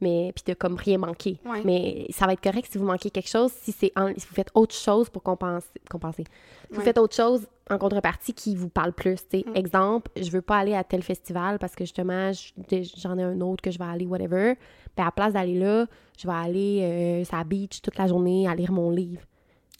Mais 0.00 0.32
puis 0.34 0.42
de 0.46 0.54
comme 0.54 0.76
rien 0.76 0.96
manquer. 0.96 1.38
Ouais. 1.44 1.60
Mais 1.66 2.06
ça 2.08 2.24
va 2.24 2.32
être 2.32 2.40
correct 2.40 2.66
si 2.72 2.78
vous 2.78 2.86
manquez 2.86 3.10
quelque 3.10 3.28
chose, 3.28 3.52
si 3.52 3.70
c'est 3.72 3.92
si 4.16 4.26
vous 4.26 4.34
faites 4.34 4.50
autre 4.54 4.74
chose 4.74 5.10
pour 5.10 5.22
compenser. 5.22 5.68
compenser. 5.90 6.24
Si 6.70 6.74
vous 6.76 6.80
faites 6.80 6.96
autre 6.96 7.14
chose 7.14 7.46
en 7.68 7.76
contrepartie 7.76 8.32
qui 8.32 8.56
vous 8.56 8.70
parle 8.70 8.94
plus. 8.94 9.18
sais. 9.30 9.44
Mm. 9.46 9.56
Exemple, 9.56 10.10
je 10.16 10.30
veux 10.30 10.40
pas 10.40 10.56
aller 10.56 10.74
à 10.74 10.84
tel 10.84 11.02
festival 11.02 11.58
parce 11.58 11.74
que 11.76 11.84
justement, 11.84 12.32
j'en 12.96 13.18
ai 13.18 13.22
un 13.22 13.40
autre 13.42 13.60
que 13.60 13.70
je 13.70 13.78
vais 13.78 13.84
aller, 13.84 14.06
whatever. 14.06 14.54
Puis 14.96 15.02
à 15.02 15.04
la 15.04 15.10
place 15.10 15.34
d'aller 15.34 15.58
là, 15.58 15.84
je 16.18 16.26
vais 16.26 16.32
aller 16.34 16.80
euh, 16.82 17.24
sur 17.26 17.36
la 17.36 17.44
beach 17.44 17.82
toute 17.82 17.98
la 17.98 18.06
journée 18.06 18.48
à 18.48 18.54
lire 18.54 18.72
mon 18.72 18.88
livre. 18.90 19.20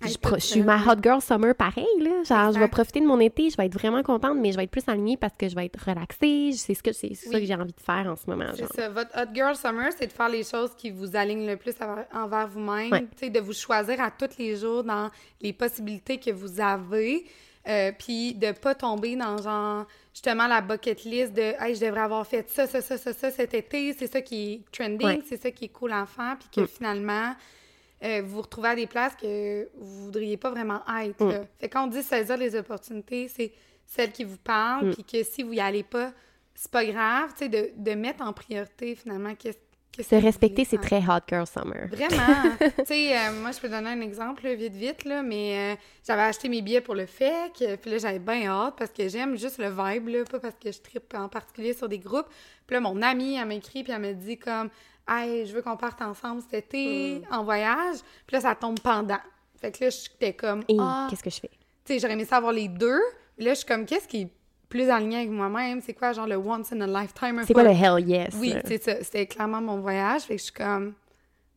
Je, 0.09 0.17
pro- 0.17 0.35
tout 0.37 0.41
je 0.41 0.47
suis 0.47 0.63
ma 0.63 0.79
hot 0.79 0.97
girl 1.03 1.21
summer 1.21 1.55
pareil, 1.55 1.85
là. 2.01 2.23
Genre, 2.25 2.53
je 2.53 2.59
vais 2.59 2.69
profiter 2.69 3.01
de 3.01 3.07
mon 3.07 3.21
été, 3.21 3.51
je 3.51 3.57
vais 3.57 3.67
être 3.67 3.75
vraiment 3.75 4.03
contente, 4.03 4.39
mais 4.39 4.51
je 4.53 4.57
vais 4.57 4.65
être 4.65 4.71
plus 4.71 4.89
alignée 4.89 5.17
parce 5.17 5.35
que 5.37 5.49
je 5.49 5.55
vais 5.55 5.67
être 5.67 5.79
relaxée. 5.87 6.53
C'est 6.57 6.75
ce 6.75 6.83
que 6.83 6.93
c'est 6.93 7.15
ça 7.15 7.39
que 7.39 7.45
j'ai 7.45 7.55
envie 7.55 7.73
de 7.73 7.81
faire 7.81 8.07
en 8.11 8.17
ce 8.17 8.29
moment. 8.29 8.47
C'est 8.55 8.73
ça. 8.73 8.89
Votre 8.89 9.11
Hot 9.21 9.35
Girl 9.35 9.55
Summer, 9.57 9.91
c'est 9.99 10.07
de 10.07 10.13
faire 10.13 10.29
les 10.31 10.45
choses 10.45 10.71
qui 10.77 10.91
vous 10.91 11.15
alignent 11.17 11.47
le 11.47 11.57
plus 11.57 11.75
envers- 12.15 12.49
vous-même. 12.49 12.91
Ouais. 12.93 13.31
De 13.31 13.41
vous 13.41 13.53
choisir 13.53 14.01
à 14.01 14.11
tous 14.11 14.39
les 14.39 14.57
jours 14.57 14.83
dans 14.85 15.11
les 15.41 15.53
possibilités 15.53 16.19
que 16.19 16.31
vous 16.31 16.61
avez. 16.61 17.25
euh, 17.69 17.93
puis 17.99 18.33
de 18.33 18.53
pas 18.53 18.75
tomber 18.75 19.17
dans, 19.17 19.37
genre, 19.37 19.85
justement, 20.15 20.47
la 20.47 20.63
bucket 20.63 21.05
list 21.05 21.35
de 21.35 21.43
«Hey, 21.61 21.75
je 21.75 21.85
devrais 21.85 22.01
avoir 22.01 22.27
fait 22.27 22.49
ça, 22.49 22.67
ça, 22.67 22.81
ça, 22.81 22.97
ça, 22.97 23.13
ça 23.13 23.31
cet 23.31 23.53
été. 23.53 23.93
C'est 23.93 24.07
ça 24.11 24.23
qui 24.23 24.55
est 24.55 24.61
trending. 24.73 25.07
Ouais. 25.07 25.23
C'est 25.29 25.41
ça 25.43 25.51
qui 25.51 25.67
est 25.67 25.69
cool 25.69 25.93
à 25.93 26.07
faire.» 26.07 26.37
Puis 26.41 26.49
que 26.55 26.61
Mm. 26.63 26.69
finalement, 26.69 27.35
euh, 28.03 28.23
vous 28.25 28.37
vous 28.37 28.43
retrouvez 28.43 28.71
à 28.71 28.75
des 28.75 28.87
places 28.87 29.15
que 29.17 29.69
vous 29.77 30.05
voudriez 30.07 30.37
pas 30.37 30.51
vraiment 30.51 30.81
être. 31.03 31.25
Mm. 31.25 31.47
Fait 31.59 31.69
quand 31.69 31.85
on 31.85 31.89
dit 31.89 32.03
saisir 32.03 32.37
les 32.37 32.57
opportunités, 32.57 33.29
c'est 33.29 33.53
celles 33.87 34.13
qui 34.13 34.25
vous 34.25 34.39
parlent, 34.39 34.89
Mm. 34.89 34.95
puis 34.95 35.05
que 35.05 35.23
si 35.23 35.43
vous 35.43 35.53
y 35.53 35.61
allez 35.61 35.83
pas, 35.83 36.13
c'est 36.55 36.71
pas 36.71 36.85
grave, 36.85 37.31
tu 37.33 37.45
sais, 37.45 37.49
de, 37.49 37.71
de 37.77 37.93
mettre 37.93 38.23
en 38.23 38.33
priorité 38.33 38.95
finalement 38.95 39.35
qu'est-ce 39.35 39.59
Se 40.03 40.11
que 40.11 40.15
vous 40.17 40.27
respecter, 40.27 40.65
c'est 40.65 40.79
très 40.79 40.99
hot 40.99 41.21
girl 41.29 41.47
summer. 41.47 41.89
Vraiment. 41.89 42.57
tu 42.79 42.85
sais, 42.87 43.17
euh, 43.17 43.33
moi, 43.41 43.51
je 43.53 43.61
peux 43.61 43.69
donner 43.69 43.91
un 43.91 44.01
exemple, 44.01 44.45
là, 44.45 44.55
vite, 44.55 44.75
vite, 44.75 45.05
là, 45.05 45.23
mais 45.23 45.75
euh, 45.75 45.77
j'avais 46.07 46.23
acheté 46.23 46.49
mes 46.49 46.63
billets 46.63 46.81
pour 46.81 46.95
le 46.95 47.07
FEC, 47.07 47.79
puis 47.81 47.91
là, 47.91 47.99
j'avais 47.99 48.19
bien 48.19 48.47
hâte 48.47 48.75
parce 48.79 48.91
que 48.91 49.09
j'aime 49.09 49.37
juste 49.37 49.59
le 49.59 49.69
vibe, 49.69 50.09
là, 50.09 50.25
pas 50.25 50.39
parce 50.39 50.57
que 50.63 50.71
je 50.71 50.81
tripe 50.81 51.13
en 51.15 51.29
particulier 51.29 51.73
sur 51.75 51.89
des 51.89 51.99
groupes. 51.99 52.29
Puis 52.67 52.75
là, 52.75 52.81
mon 52.81 53.01
amie, 53.03 53.37
elle 53.37 53.49
m'a 53.49 53.55
écrit, 53.55 53.83
puis 53.83 53.93
elle 53.93 54.01
m'a 54.01 54.13
dit 54.13 54.39
comme 54.39 54.71
«Hey, 55.11 55.45
je 55.47 55.53
veux 55.55 55.61
qu'on 55.63 55.77
parte 55.77 56.01
ensemble 56.03 56.41
cet 56.43 56.55
été 56.73 57.23
en 57.33 57.43
voyage.» 57.45 57.97
Puis 58.27 58.35
là, 58.35 58.41
ça 58.41 58.55
tombe 58.55 58.79
pendant. 58.81 59.19
Fait 59.61 59.73
que 59.73 59.85
là, 59.85 59.91
j'étais 59.91 60.33
comme 60.35 60.63
Et 60.69 60.77
Ah, 60.79 61.07
qu'est-ce 61.11 61.23
que 61.23 61.31
je 61.31 61.41
fais? 61.41 61.51
tu 61.85 61.93
sais, 61.95 61.99
j'aurais 61.99 62.13
aimé 62.15 62.25
ça 62.25 62.37
avoir 62.37 62.53
les 62.53 62.69
deux. 62.69 63.01
Mais 63.39 63.45
là, 63.47 63.51
je 63.55 63.59
suis 63.59 63.67
comme, 63.67 63.85
qu'est-ce 63.87 64.07
qui 64.09 64.23
est 64.23 64.29
plus 64.69 64.89
aligné 64.89 65.17
avec 65.19 65.31
moi-même? 65.31 65.81
C'est 65.81 65.95
quoi, 65.95 66.13
genre, 66.13 66.27
le 66.27 66.37
once 66.37 66.73
in 66.73 66.81
a 66.83 66.87
lifetime? 67.03 67.43
C'est 67.47 67.53
quoi 67.53 67.65
le 67.65 67.71
hell 67.71 67.99
yes? 68.09 68.35
Oui, 68.39 68.55
c'est 68.65 68.83
ça. 68.83 69.03
C'était 69.03 69.27
clairement 69.27 69.61
mon 69.61 69.81
voyage. 69.81 70.23
Fait 70.23 70.35
que 70.37 70.39
je 70.39 70.45
suis 70.45 70.53
comme, 70.53 70.95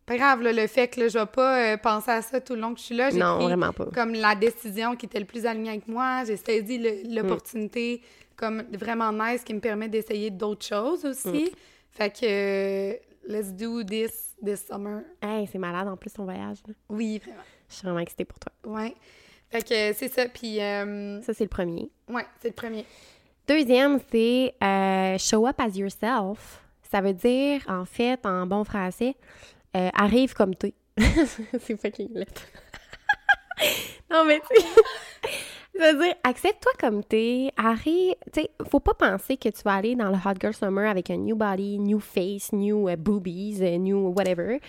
pas 0.06 0.18
grave, 0.18 0.42
là, 0.42 0.52
le 0.52 0.66
fait 0.68 0.88
que 0.88 1.00
là, 1.02 1.08
je 1.10 1.18
vais 1.20 1.26
pas 1.26 1.60
euh, 1.74 1.78
penser 1.78 2.12
à 2.12 2.22
ça 2.22 2.42
tout 2.42 2.56
le 2.56 2.62
long 2.62 2.74
que 2.74 2.80
je 2.80 2.86
suis 2.86 2.96
là. 2.96 3.10
J'ai 3.12 3.20
Non, 3.20 3.36
pris 3.38 3.46
vraiment 3.46 3.72
pas. 3.72 3.86
comme 3.94 4.14
la 4.14 4.34
décision 4.36 4.96
qui 4.96 5.06
était 5.06 5.20
le 5.20 5.26
plus 5.26 5.46
alignée 5.46 5.70
avec 5.70 5.88
moi. 5.88 6.24
J'ai 6.26 6.38
saisi 6.38 6.78
le- 6.80 7.04
Mm. 7.10 7.16
l'opportunité 7.16 8.02
comme 8.36 8.64
vraiment 8.74 9.12
nice 9.14 9.44
qui 9.44 9.54
me 9.54 9.60
permet 9.60 9.88
d'essayer 9.88 10.30
d'autres 10.32 10.66
choses 10.66 11.06
aussi. 11.06 11.28
Mm. 11.46 11.56
Fait 11.92 12.10
que, 12.10 12.26
euh, 12.26 12.94
let's 13.28 13.52
do 13.52 13.84
this 13.84 14.36
this 14.44 14.66
summer. 14.66 15.04
Hey, 15.22 15.48
c'est 15.48 15.58
malade 15.60 15.88
en 15.88 15.98
plus 15.98 16.12
ton 16.14 16.24
voyage. 16.26 16.58
là. 16.68 16.74
Oui, 16.90 17.20
vraiment. 17.20 17.42
Je 17.70 17.76
suis 17.76 17.84
vraiment 17.84 18.00
excitée 18.00 18.26
pour 18.26 18.40
toi. 18.40 18.52
Ouais. 18.66 18.94
Fait 19.50 19.62
que 19.62 19.94
c'est 19.94 20.10
ça. 20.10 20.28
Puis, 20.28 20.60
euh, 20.62 21.22
Ça, 21.22 21.34
c'est 21.34 21.44
le 21.44 21.50
premier. 21.50 21.90
ouais, 22.10 22.26
c'est 22.42 22.50
le 22.50 22.54
premier. 22.54 22.86
Deuxième, 23.48 24.00
c'est 24.12 24.54
euh, 24.64 25.18
show 25.18 25.46
up 25.48 25.60
as 25.60 25.76
yourself. 25.78 26.62
Ça 26.92 27.02
veut 27.02 27.14
dire, 27.14 27.62
en 27.68 27.86
fait, 27.86 28.26
en 28.26 28.46
bon 28.46 28.64
français, 28.64 29.16
euh, 29.76 29.90
arrive 29.94 30.34
comme 30.34 30.56
t'es. 30.56 30.74
c'est 30.98 31.80
fucking 31.80 32.14
lit. 32.14 32.26
non, 34.12 34.26
mais 34.26 34.40
tu 34.40 34.64
sais, 35.74 35.80
ça 35.80 35.94
veut 35.94 36.04
dire, 36.04 36.16
accepte-toi 36.24 36.72
comme 36.80 37.04
t'es. 37.04 37.52
Arrive, 37.58 38.16
tu 38.32 38.42
sais, 38.42 38.50
faut 38.70 38.80
pas 38.80 38.94
penser 38.94 39.38
que 39.38 39.50
tu 39.50 39.62
vas 39.64 39.76
aller 39.76 39.96
dans 39.96 40.10
le 40.10 40.16
Hot 40.16 40.36
Girl 40.40 40.54
Summer 40.54 40.90
avec 40.90 41.10
un 41.10 41.18
new 41.18 41.36
body, 41.36 41.80
new 41.80 42.00
face, 42.00 42.52
new 42.54 42.90
euh, 42.90 42.96
boobies, 42.96 43.60
euh, 43.62 43.78
new 43.78 44.14
whatever. 44.16 44.60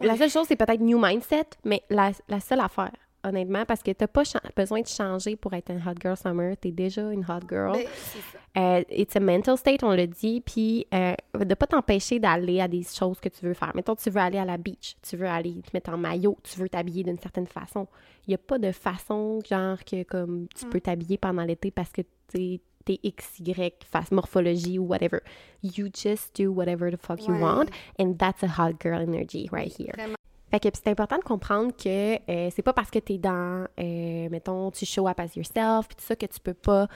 La 0.00 0.16
seule 0.16 0.30
chose, 0.30 0.46
c'est 0.48 0.56
peut-être 0.56 0.80
new 0.80 0.98
mindset, 0.98 1.46
mais 1.64 1.82
la, 1.90 2.12
la 2.28 2.40
seule 2.40 2.60
affaire, 2.60 2.92
honnêtement, 3.26 3.64
parce 3.66 3.82
que 3.82 3.90
t'as 3.90 4.06
pas 4.06 4.22
besoin 4.56 4.80
de 4.80 4.86
changer 4.86 5.36
pour 5.36 5.52
être 5.54 5.70
une 5.70 5.78
Hot 5.86 5.94
Girl 6.00 6.16
Summer. 6.16 6.56
T'es 6.56 6.70
déjà 6.70 7.02
une 7.10 7.20
Hot 7.28 7.46
Girl. 7.48 7.72
Ben, 7.72 7.86
c'est 7.94 8.18
ça. 8.20 8.38
Euh, 8.58 8.82
it's 8.90 9.14
a 9.16 9.20
mental 9.20 9.58
state, 9.58 9.82
on 9.82 9.94
le 9.94 10.06
dit, 10.06 10.40
puis 10.40 10.86
euh, 10.94 11.12
de 11.38 11.54
pas 11.54 11.66
t'empêcher 11.66 12.18
d'aller 12.18 12.60
à 12.62 12.68
des 12.68 12.82
choses 12.84 13.20
que 13.20 13.28
tu 13.28 13.44
veux 13.44 13.52
faire. 13.52 13.72
Mettons, 13.74 13.94
tu 13.94 14.08
veux 14.08 14.20
aller 14.20 14.38
à 14.38 14.46
la 14.46 14.56
beach, 14.56 14.96
tu 15.02 15.16
veux 15.18 15.26
aller 15.26 15.60
te 15.60 15.70
mettre 15.74 15.90
en 15.90 15.98
maillot, 15.98 16.38
tu 16.42 16.58
veux 16.60 16.68
t'habiller 16.68 17.04
d'une 17.04 17.18
certaine 17.18 17.46
façon. 17.46 17.86
Il 18.26 18.30
n'y 18.30 18.34
a 18.34 18.38
pas 18.38 18.58
de 18.58 18.72
façon, 18.72 19.40
genre, 19.46 19.76
que 19.84 20.04
comme 20.04 20.46
tu 20.54 20.64
peux 20.66 20.80
t'habiller 20.80 21.18
pendant 21.18 21.42
l'été 21.44 21.70
parce 21.70 21.90
que 21.90 22.02
t'es 22.28 22.60
t'es 22.86 23.00
XY, 23.02 23.72
face 23.84 24.12
morphologie 24.12 24.78
ou 24.78 24.84
whatever. 24.86 25.18
You 25.62 25.88
just 25.92 26.40
do 26.40 26.52
whatever 26.52 26.88
the 26.90 26.96
fuck 26.96 27.26
you 27.26 27.34
Ouais. 27.34 27.40
want, 27.42 27.66
and 27.98 28.14
that's 28.16 28.44
a 28.44 28.46
hot 28.46 28.74
girl 28.80 29.00
energy 29.02 29.48
right 29.50 29.72
here. 29.76 29.90
Vraiment. 29.96 30.14
Fait 30.50 30.60
que 30.60 30.68
c'est 30.72 30.88
important 30.88 31.18
de 31.18 31.24
comprendre 31.24 31.72
que 31.76 32.14
euh, 32.30 32.50
c'est 32.54 32.62
pas 32.62 32.72
parce 32.72 32.90
que 32.90 33.00
t'es 33.00 33.18
dans, 33.18 33.66
euh, 33.80 34.28
mettons, 34.30 34.70
tu 34.70 34.86
show 34.86 35.08
up 35.08 35.18
as 35.18 35.36
yourself, 35.36 35.88
puis 35.88 35.96
tout 35.96 36.04
ça, 36.04 36.14
que 36.14 36.26
tu 36.26 36.38
peux 36.40 36.54
pas 36.54 36.86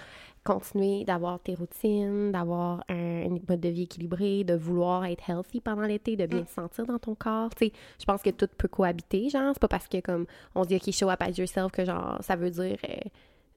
continuer 0.45 1.05
d'avoir 1.05 1.41
tes 1.41 1.55
routines, 1.55 2.33
d'avoir 2.33 2.83
un, 2.89 3.27
un 3.27 3.39
mode 3.49 3.61
de 3.61 3.69
vie 3.69 3.83
équilibré, 3.83 4.45
de 4.45 4.55
vouloir 4.55 5.05
être 5.05 5.29
healthy 5.29 5.61
pendant 5.61 5.83
l'été, 5.83 6.17
de 6.17 6.27
bien 6.27 6.43
te 6.43 6.51
sentir 6.51 6.87
dans 6.87 6.99
ton 6.99 7.15
corps. 7.15 7.51
Tu 7.57 7.67
sais, 7.67 7.73
je 7.99 8.05
pense 8.05 8.23
que 8.23 8.31
tout 8.31 8.49
peut 8.57 8.69
cohabiter, 8.69 9.29
genre. 9.29 9.51
C'est 9.53 9.61
pas 9.61 9.69
parce 9.69 9.89
que, 9.89 10.01
comme, 10.01 10.27
on 10.55 10.63
se 10.63 10.69
dit, 10.69 10.77
OK, 10.77 10.91
show 10.93 11.11
up 11.11 11.21
as 11.21 11.37
yourself, 11.37 11.73
que, 11.73 11.85
genre, 11.85 12.19
ça 12.23 12.37
veut 12.37 12.51
dire 12.51 12.77
euh, 12.89 13.09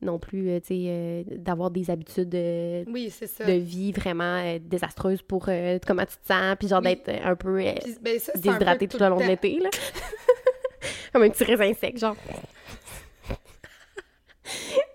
non 0.03 0.19
plus, 0.19 0.50
euh, 0.50 0.60
tu 0.60 0.67
sais, 0.67 0.83
euh, 0.88 1.24
d'avoir 1.38 1.72
des 1.72 1.89
habitudes 1.89 2.33
Oui, 2.88 3.10
ça. 3.10 3.45
de 3.45 3.53
vie 3.53 3.91
vraiment 3.91 4.38
euh, 4.43 4.60
désastreuses 4.62 5.22
pour 5.22 5.45
comment 5.86 6.05
tu 6.05 6.17
te 6.17 6.27
sens, 6.27 6.55
puis 6.60 6.67
genre 6.67 6.81
Oui. 6.83 6.95
d'être 6.95 7.10
un 7.25 7.36
peu 7.36 7.55
Puis, 7.55 7.95
ben, 8.01 8.19
ça, 8.19 8.31
c'est 8.36 8.39
un 8.39 8.41
peu 8.53 8.60
déshydraté 8.60 8.88
tout 8.88 8.98
le 9.00 9.10
long 9.10 9.17
de 9.17 9.24
l'été, 9.24 9.60
là. 9.60 9.69
Comme 11.13 11.24
un 11.24 11.29
petit 11.29 11.43
raisin 11.43 11.74
sec, 11.74 11.98
genre. 11.98 12.15
tu 14.43 14.50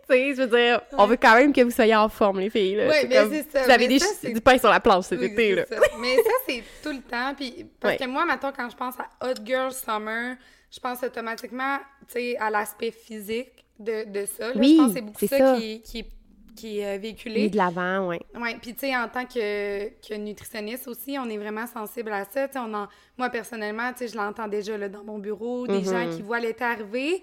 sais, 0.08 0.34
je 0.34 0.42
veux 0.42 0.48
dire, 0.48 0.80
on 0.92 1.06
veut 1.06 1.16
quand 1.16 1.34
même 1.36 1.52
que 1.52 1.60
vous 1.62 1.70
soyez 1.70 1.94
en 1.94 2.08
forme, 2.08 2.40
les 2.40 2.50
filles, 2.50 2.76
là. 2.76 2.92
C'est 2.92 3.08
mais 3.08 3.28
c'est 3.30 3.50
ça. 3.50 3.64
Vous 3.64 3.70
avez 3.70 3.88
des, 3.88 3.98
ça, 3.98 4.28
du 4.28 4.40
pain 4.40 4.58
sur 4.58 4.70
la 4.70 4.80
planche 4.80 5.04
cet 5.06 5.20
Oui, 5.20 5.26
été, 5.26 5.54
là. 5.54 5.64
ça. 5.66 5.76
Mais 6.00 6.16
ça, 6.16 6.30
c'est 6.46 6.62
tout 6.82 6.90
le 6.92 7.02
temps. 7.02 7.34
Puis, 7.34 7.66
parce 7.80 7.94
Ouais. 7.94 7.98
que 8.04 8.10
moi, 8.10 8.24
maintenant, 8.26 8.52
quand 8.56 8.68
je 8.70 8.76
pense 8.76 8.94
à 8.98 9.08
Hot 9.26 9.34
Girl 9.44 9.72
Summer, 9.72 10.36
je 10.70 10.80
pense 10.80 11.02
automatiquement, 11.02 11.78
tu 12.08 12.12
sais, 12.14 12.36
à 12.38 12.50
l'aspect 12.50 12.90
physique 12.90 13.64
de, 13.78 14.04
de 14.10 14.26
ça. 14.26 14.48
là. 14.48 14.52
Oui, 14.56 14.74
je 14.76 14.82
pense 14.82 14.88
que 14.88 14.94
c'est 14.94 15.00
beaucoup 15.04 15.26
ça, 15.26 15.38
ça. 15.38 15.56
Qui, 15.58 15.72
est- 15.72 15.78
qui, 15.80 15.98
est- 16.00 16.10
qui 16.56 16.78
est 16.80 16.96
euh, 16.96 16.98
véhiculé. 16.98 17.48
de 17.50 17.56
l'avant, 17.56 18.08
ouais. 18.08 18.18
Oui, 18.34 18.56
puis 18.60 18.74
tu 18.74 18.80
sais, 18.80 18.96
en 18.96 19.08
tant 19.08 19.24
que, 19.24 19.88
que 20.06 20.14
nutritionniste 20.14 20.88
aussi, 20.88 21.16
on 21.18 21.28
est 21.30 21.36
vraiment 21.38 21.66
sensible 21.68 22.12
à 22.12 22.24
ça. 22.24 22.48
On 22.56 22.74
en, 22.74 22.88
moi, 23.16 23.30
personnellement, 23.30 23.92
tu 23.92 23.98
sais, 23.98 24.08
je 24.08 24.16
l'entends 24.16 24.48
déjà 24.48 24.76
là, 24.76 24.88
dans 24.88 25.04
mon 25.04 25.18
bureau, 25.18 25.66
des 25.68 25.84
gens 25.84 26.10
qui 26.10 26.22
voient 26.22 26.40
l'été 26.40 26.64
arriver, 26.64 27.22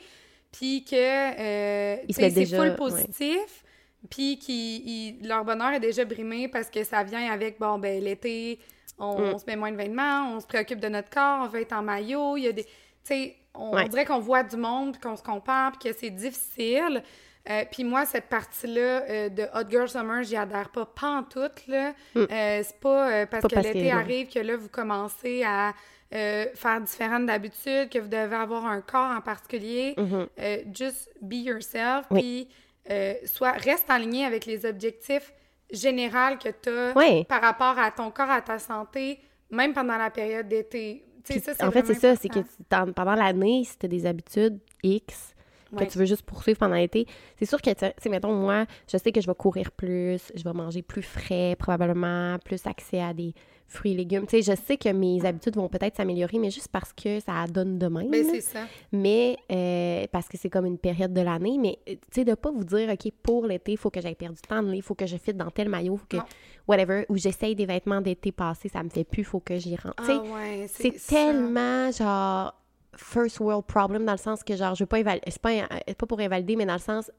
puis 0.54 0.86
que 0.86 0.96
euh, 0.96 1.98
c'est 2.10 2.46
full 2.46 2.76
positif, 2.78 3.64
puis 4.10 4.38
qui 4.40 5.18
ils- 5.20 5.28
leur 5.28 5.44
bonheur 5.44 5.74
est 5.74 5.80
déjà 5.82 6.06
brimé 6.06 6.48
parce 6.48 6.70
que 6.70 6.84
ça 6.86 7.04
vient 7.04 7.30
avec, 7.32 7.60
bon, 7.60 7.78
ben 7.78 8.02
l'été, 8.02 8.60
on, 8.98 9.20
Mm. 9.20 9.34
on 9.34 9.38
se 9.38 9.44
met 9.48 9.58
moins 9.58 9.72
de 9.74 9.78
vêtements, 9.78 10.32
on 10.34 10.40
se 10.40 10.48
préoccupe 10.48 10.80
de 10.80 10.88
notre 10.88 11.10
corps, 11.10 11.42
on 11.44 11.48
veut 11.50 11.60
être 11.60 11.74
en 11.74 11.82
maillot, 11.82 12.38
il 12.38 12.44
y 12.44 12.48
a 12.48 12.52
des... 12.54 12.64
Tu 12.64 12.70
sais, 13.04 13.36
on, 13.58 13.74
Ouais. 13.76 13.84
on 13.86 13.88
dirait 13.88 14.06
qu'on 14.06 14.20
voit 14.20 14.44
du 14.44 14.58
monde, 14.58 14.98
qu'on 15.00 15.16
se 15.16 15.24
compare, 15.24 15.72
puis 15.74 15.90
que 15.92 15.98
c'est 15.98 16.10
difficile. 16.10 17.04
Euh, 17.50 17.64
puis 17.72 17.84
moi, 17.84 18.06
cette 18.06 18.26
partie-là 18.26 19.04
euh, 19.08 19.30
de 19.30 19.44
Hot 19.54 19.70
Girl 19.70 19.88
Summer, 19.88 20.24
j'y 20.24 20.36
adhère 20.36 20.70
pas 20.70 20.86
pantoute, 20.86 21.68
là. 21.68 21.94
Euh, 22.16 22.26
c'est 22.64 22.80
pas 22.80 23.12
euh, 23.12 23.26
parce 23.28 23.44
Mm. 23.44 23.48
Pas 23.50 23.62
que 23.62 23.68
l'été 23.68 23.92
arrive 23.92 24.28
que 24.34 24.40
là, 24.40 24.58
vous 24.58 24.70
commencez 24.70 25.44
à 25.44 25.74
faire 26.12 26.80
différentes 26.82 27.26
d'habitude, 27.26 27.90
que 27.90 28.00
vous 28.00 28.08
devez 28.08 28.36
avoir 28.36 28.66
un 28.66 28.80
corps 28.82 29.12
en 29.18 29.22
particulier. 29.22 29.96
Euh, 29.98 30.58
just 30.74 31.10
be 31.22 31.34
yourself, 31.36 32.06
Oui. 32.10 32.48
puis 32.88 33.28
soit, 33.28 33.52
reste 33.52 33.90
en 33.92 33.98
ligne 33.98 34.24
avec 34.26 34.46
les 34.46 34.66
objectifs 34.66 35.34
généraux 35.72 36.38
que 36.42 36.50
tu 36.50 36.70
as 36.70 37.24
par 37.26 37.42
rapport 37.42 37.78
à 37.80 37.92
ton 37.92 38.12
corps, 38.12 38.30
à 38.30 38.42
ta 38.42 38.60
santé, 38.60 39.20
même 39.52 39.74
pendant 39.74 39.98
la 39.98 40.10
période 40.10 40.48
d'été. 40.48 41.04
Ça, 41.26 41.68
en 41.68 41.72
fait, 41.72 41.86
c'est 41.86 41.94
ça, 41.96 42.16
c'est 42.16 42.30
que 42.30 42.40
pendant 42.70 43.16
l'année, 43.16 43.64
si 43.66 43.78
tu 43.78 43.86
as 43.86 43.90
des 43.90 44.06
habitudes 44.06 44.60
X 44.84 45.32
que 45.72 45.78
Ouais. 45.78 45.88
tu 45.88 45.98
veux 45.98 46.06
juste 46.06 46.22
poursuivre 46.22 46.60
pendant 46.60 46.76
l'été, 46.76 47.06
c'est 47.38 47.46
sûr 47.46 47.62
que, 47.62 47.70
tu 47.72 47.86
sais, 47.98 48.10
mettons, 48.10 48.34
moi, 48.34 48.66
je 48.90 48.98
sais 48.98 49.12
que 49.12 49.20
je 49.20 49.28
vais 49.28 49.34
courir 49.36 49.72
plus, 49.72 50.32
je 50.34 50.44
vais 50.44 50.54
manger 50.54 50.82
plus 50.84 51.02
frais, 51.02 51.56
probablement, 51.58 52.38
plus 52.46 52.66
accès 52.68 53.02
à 53.02 53.14
des 53.14 53.34
fruits 53.68 53.92
et 53.92 53.96
légumes. 53.96 54.26
Tu 54.28 54.42
sais, 54.42 54.54
je 54.54 54.56
sais 54.62 54.78
que 54.78 54.88
mes 54.90 55.26
habitudes 55.26 55.56
vont 55.56 55.68
peut-être 55.68 55.98
s'améliorer, 55.98 56.38
mais 56.38 56.52
juste 56.52 56.70
parce 56.72 56.94
que 56.94 57.20
ça 57.20 57.46
donne 57.50 57.80
de 57.80 57.88
même. 57.88 58.10
Ben, 58.12 58.24
là. 58.24 58.30
c'est 58.36 58.42
ça. 58.42 58.60
mais 58.92 59.38
euh, 59.52 60.06
parce 60.12 60.30
que 60.30 60.38
c'est 60.38 60.52
comme 60.52 60.68
une 60.68 60.78
période 60.78 61.12
de 61.14 61.22
l'année, 61.22 61.58
mais 61.60 61.80
euh, 61.90 61.94
tu 61.94 62.00
sais, 62.22 62.24
de 62.26 62.36
pas 62.36 62.52
vous 62.52 62.64
dire, 62.64 62.88
OK, 62.90 63.12
pour 63.24 63.48
l'été, 63.48 63.72
il 63.74 63.78
faut 63.78 63.90
que 63.90 64.00
j'aille 64.00 64.16
perdre 64.16 64.36
du 64.36 64.42
temps, 64.48 64.66
il 64.72 64.84
faut 64.84 64.96
que 64.96 65.08
je 65.08 65.18
fitte 65.18 65.36
dans 65.36 65.50
tel 65.50 65.68
maillot, 65.68 65.98
faut 65.98 66.06
que, 66.08 66.18
Non. 66.18 66.24
Whatever, 66.68 67.06
ou 67.10 67.18
j'essaye 67.18 67.56
des 67.56 67.66
vêtements 67.66 68.02
d'été 68.02 68.32
passé, 68.32 68.70
ça 68.70 68.84
me 68.84 68.90
fait 68.90 69.04
plus, 69.04 69.24
faut 69.24 69.40
que 69.40 69.58
j'y 69.58 69.76
rentre. 69.76 69.96
Ah 69.98 70.18
ouais, 70.18 70.68
c'est 70.68 70.96
tellement 71.06 71.92
genre 71.92 72.54
first 72.98 73.40
world 73.40 73.66
problem 73.66 74.06
dans 74.06 74.14
le 74.14 74.18
sens 74.18 74.44
que 74.44 74.56
genre 74.56 74.74
je 74.74 74.84
veux 74.84 74.88
pas 74.88 75.00
évaluer 75.00 75.22
c'est 75.28 75.42
pas, 75.42 75.52
c'est 75.86 75.98
pas 75.98 76.06
pour 76.06 76.20
invalider 76.22 76.56
mais 76.56 76.66
dans 76.66 76.74
le 76.76 76.80
sens 76.80 77.12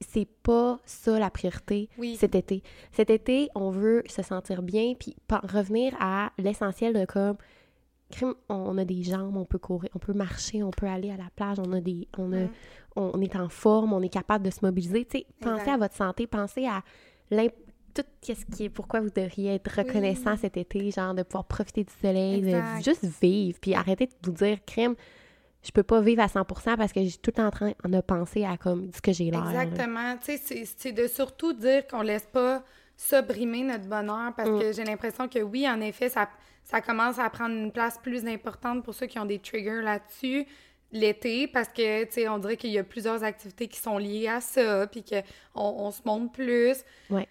c'est 0.00 0.28
pas 0.42 0.78
ça 0.84 1.18
la 1.18 1.30
priorité 1.30 1.88
Oui. 1.96 2.16
cet 2.16 2.34
été. 2.34 2.62
Cet 2.92 3.08
été, 3.08 3.48
on 3.54 3.70
veut 3.70 4.02
se 4.06 4.22
sentir 4.22 4.62
bien 4.62 4.92
puis 4.98 5.16
revenir 5.30 5.94
à 5.98 6.32
l'essentiel 6.38 6.92
de 6.92 7.06
comme 7.06 8.34
on 8.48 8.78
a 8.78 8.84
des 8.84 9.02
jambes, 9.02 9.36
on 9.36 9.44
peut 9.44 9.58
courir, 9.58 9.90
on 9.94 9.98
peut 9.98 10.12
marcher, 10.12 10.62
on 10.62 10.70
peut 10.70 10.86
aller 10.86 11.10
à 11.10 11.16
la 11.16 11.28
plage, 11.34 11.58
on 11.58 11.72
a 11.72 11.80
des 11.80 12.08
on 12.18 12.32
a 12.32 12.44
Mm. 12.44 12.50
on, 12.96 13.20
est 13.20 13.36
en 13.36 13.48
forme, 13.48 13.92
on 13.92 14.00
est 14.02 14.08
capable 14.08 14.44
de 14.44 14.50
se 14.50 14.60
mobiliser, 14.62 15.04
tu 15.04 15.18
sais, 15.18 15.26
pensez 15.40 15.70
à 15.70 15.76
votre 15.76 15.94
santé, 15.94 16.26
pensez 16.26 16.66
à 16.66 16.82
tout 17.96 18.08
qu'est-ce 18.20 18.44
qui 18.46 18.64
est 18.64 18.68
pourquoi 18.68 19.00
vous 19.00 19.10
devriez 19.10 19.54
être 19.54 19.68
reconnaissant 19.76 20.36
cet 20.36 20.56
été, 20.56 20.90
genre 20.90 21.14
de 21.14 21.22
pouvoir 21.22 21.44
profiter 21.44 21.84
du 21.84 21.92
soleil, 22.02 22.42
de 22.42 22.60
juste 22.84 23.04
vivre, 23.22 23.58
puis 23.60 23.74
arrêter 23.74 24.06
de 24.06 24.12
vous 24.24 24.32
dire 24.32 24.58
crime 24.66 24.94
je 25.62 25.72
peux 25.72 25.82
pas 25.82 26.00
vivre 26.00 26.22
à 26.22 26.26
100% 26.28 26.76
parce 26.76 26.92
que 26.92 27.02
j'ai 27.02 27.10
tout 27.16 27.30
le 27.30 27.32
temps 27.32 27.46
en 27.46 27.50
train 27.50 27.72
de 27.84 28.00
penser 28.00 28.44
à 28.44 28.56
comme 28.56 28.92
ce 28.94 29.00
que 29.00 29.12
j'ai 29.12 29.32
l'air. 29.32 29.50
Exactement. 29.50 30.16
Tu 30.18 30.26
sais, 30.26 30.36
c'est- 30.36 30.64
c'est 30.76 30.92
de 30.92 31.08
surtout 31.08 31.52
dire 31.54 31.84
qu'on 31.88 32.02
laisse 32.02 32.26
pas 32.32 32.62
ça 32.96 33.20
brimer 33.20 33.64
notre 33.64 33.86
bonheur 33.88 34.32
parce 34.36 34.48
Mm. 34.48 34.60
que 34.60 34.72
j'ai 34.72 34.84
l'impression 34.84 35.26
que 35.28 35.40
oui, 35.40 35.68
en 35.68 35.80
effet, 35.80 36.08
ça, 36.08 36.28
ça 36.62 36.80
commence 36.80 37.18
à 37.18 37.28
prendre 37.30 37.54
une 37.56 37.72
place 37.72 37.98
plus 38.00 38.24
importante 38.28 38.84
pour 38.84 38.94
ceux 38.94 39.06
qui 39.06 39.18
ont 39.18 39.24
des 39.24 39.40
triggers 39.40 39.82
là-dessus 39.82 40.46
l'été 40.92 41.48
parce 41.48 41.68
que, 41.68 42.04
tu 42.04 42.12
sais, 42.12 42.28
on 42.28 42.38
dirait 42.38 42.56
qu'il 42.56 42.70
y 42.70 42.78
a 42.78 42.84
plusieurs 42.84 43.24
activités 43.24 43.66
qui 43.66 43.80
sont 43.80 43.98
liées 43.98 44.28
à 44.28 44.40
ça 44.40 44.86
puis 44.86 45.02
qu'on 45.04 45.24
on 45.58 45.90
se 45.90 46.00
montre 46.04 46.30
plus. 46.30 46.76
Ouais. 47.10 47.26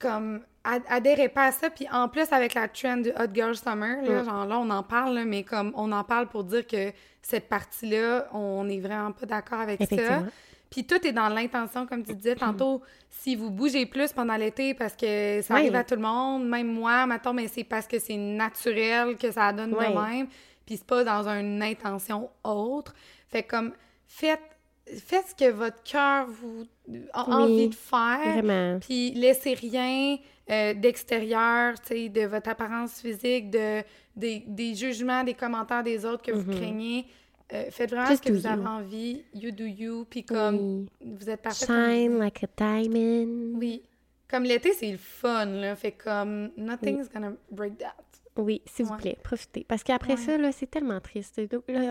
Comme, 0.00 0.40
ad- 0.64 0.82
adhérez 0.88 1.28
pas 1.28 1.46
à 1.46 1.52
ça. 1.52 1.70
Puis 1.70 1.86
en 1.90 2.08
plus, 2.08 2.30
avec 2.32 2.54
la 2.54 2.68
trend 2.68 2.98
du 2.98 3.10
Hot 3.10 3.32
Girl 3.34 3.56
Summer, 3.56 4.02
là, 4.02 4.22
Mm. 4.22 4.24
genre 4.24 4.46
là, 4.46 4.58
on 4.58 4.70
en 4.70 4.82
parle, 4.82 5.14
là, 5.14 5.24
mais 5.24 5.42
comme 5.42 5.72
on 5.74 5.90
en 5.92 6.04
parle 6.04 6.26
pour 6.28 6.44
dire 6.44 6.66
que 6.66 6.92
cette 7.22 7.48
partie-là, 7.48 8.28
on 8.32 8.68
est 8.68 8.80
vraiment 8.80 9.12
pas 9.12 9.26
d'accord 9.26 9.60
avec 9.60 9.80
ça. 9.88 10.22
Puis 10.70 10.84
tout 10.84 11.04
est 11.06 11.12
dans 11.12 11.28
l'intention, 11.28 11.86
comme 11.86 12.04
tu 12.04 12.14
disais 12.14 12.34
tantôt. 12.36 12.82
si 13.08 13.34
vous 13.34 13.50
bougez 13.50 13.86
plus 13.86 14.12
pendant 14.12 14.36
l'été 14.36 14.74
parce 14.74 14.94
que 14.94 15.40
ça 15.42 15.54
arrive 15.54 15.74
à 15.74 15.82
tout 15.84 15.94
le 15.94 16.02
monde, 16.02 16.46
même 16.46 16.66
moi, 16.72 17.06
mettons, 17.06 17.32
mais 17.32 17.48
c'est 17.48 17.64
parce 17.64 17.86
que 17.86 17.98
c'est 17.98 18.16
naturel 18.16 19.16
que 19.16 19.30
ça 19.32 19.52
donne 19.52 19.72
Ouais. 19.74 19.88
de 19.92 19.98
même. 19.98 20.26
Puis 20.66 20.76
c'est 20.76 20.86
pas 20.86 21.02
dans 21.02 21.26
une 21.28 21.62
intention 21.62 22.28
autre. 22.44 22.94
Fait 23.28 23.42
que 23.42 23.50
comme, 23.56 23.72
faites, 24.06 24.40
faites 24.86 25.26
ce 25.28 25.34
que 25.34 25.50
votre 25.50 25.82
cœur 25.82 26.26
vous 26.26 26.66
a 27.12 27.24
Oui, 27.28 27.34
envie 27.34 27.68
de 27.68 27.74
faire. 27.74 28.32
Vraiment. 28.42 28.78
Puis 28.80 29.12
laissez 29.12 29.54
rien 29.54 30.16
euh, 30.50 30.74
d'extérieur, 30.74 31.74
de 31.90 32.26
votre 32.26 32.48
apparence 32.50 33.00
physique, 33.00 33.50
de, 33.50 33.82
des, 34.14 34.44
des 34.46 34.74
jugements, 34.74 35.24
des 35.24 35.34
commentaires 35.34 35.82
des 35.82 36.04
autres 36.04 36.22
que 36.22 36.32
vous 36.32 36.50
craignez. 36.52 37.06
Euh, 37.52 37.70
faites 37.70 37.90
vraiment 37.90 38.06
Just 38.08 38.24
ce 38.24 38.28
que 38.28 38.34
vous 38.34 38.46
avez 38.46 38.66
envie. 38.66 39.22
You 39.34 39.52
do 39.52 39.64
you. 39.64 40.04
Puis 40.10 40.24
comme 40.24 40.56
Oui. 41.00 41.12
vous 41.16 41.30
êtes 41.30 41.42
parfait. 41.42 41.66
comme 41.66 41.76
Shine 41.76 42.12
êtes. 42.14 42.18
like 42.18 42.44
a 42.44 42.48
diamond. 42.82 43.58
Oui. 43.58 43.82
Comme 44.28 44.42
l'été, 44.42 44.72
c'est 44.72 44.90
le 44.90 44.98
fun, 44.98 45.44
là. 45.46 45.76
Fait 45.76 45.92
comme 45.92 46.50
nothing's 46.56 47.08
gonna 47.12 47.32
break 47.50 47.78
that. 47.78 47.94
Oui, 48.36 48.60
s'il 48.66 48.84
vous 48.86 48.96
plaît, 48.96 49.16
profitez. 49.22 49.64
Parce 49.66 49.82
qu'après 49.84 50.14
Ouais. 50.14 50.20
ça, 50.20 50.36
là, 50.36 50.50
c'est 50.52 50.66
tellement 50.70 51.00
triste. 51.00 51.40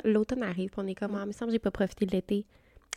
L'automne 0.03 0.43
arrive, 0.43 0.71
on 0.77 0.86
est 0.88 0.93
comme, 0.93 1.15
ah, 1.15 1.21
il 1.23 1.27
me 1.27 1.31
semble 1.31 1.47
que 1.47 1.53
j'ai 1.53 1.60
pas 1.60 1.71
profité 1.71 2.05
de 2.05 2.12
l'été. 2.12 2.45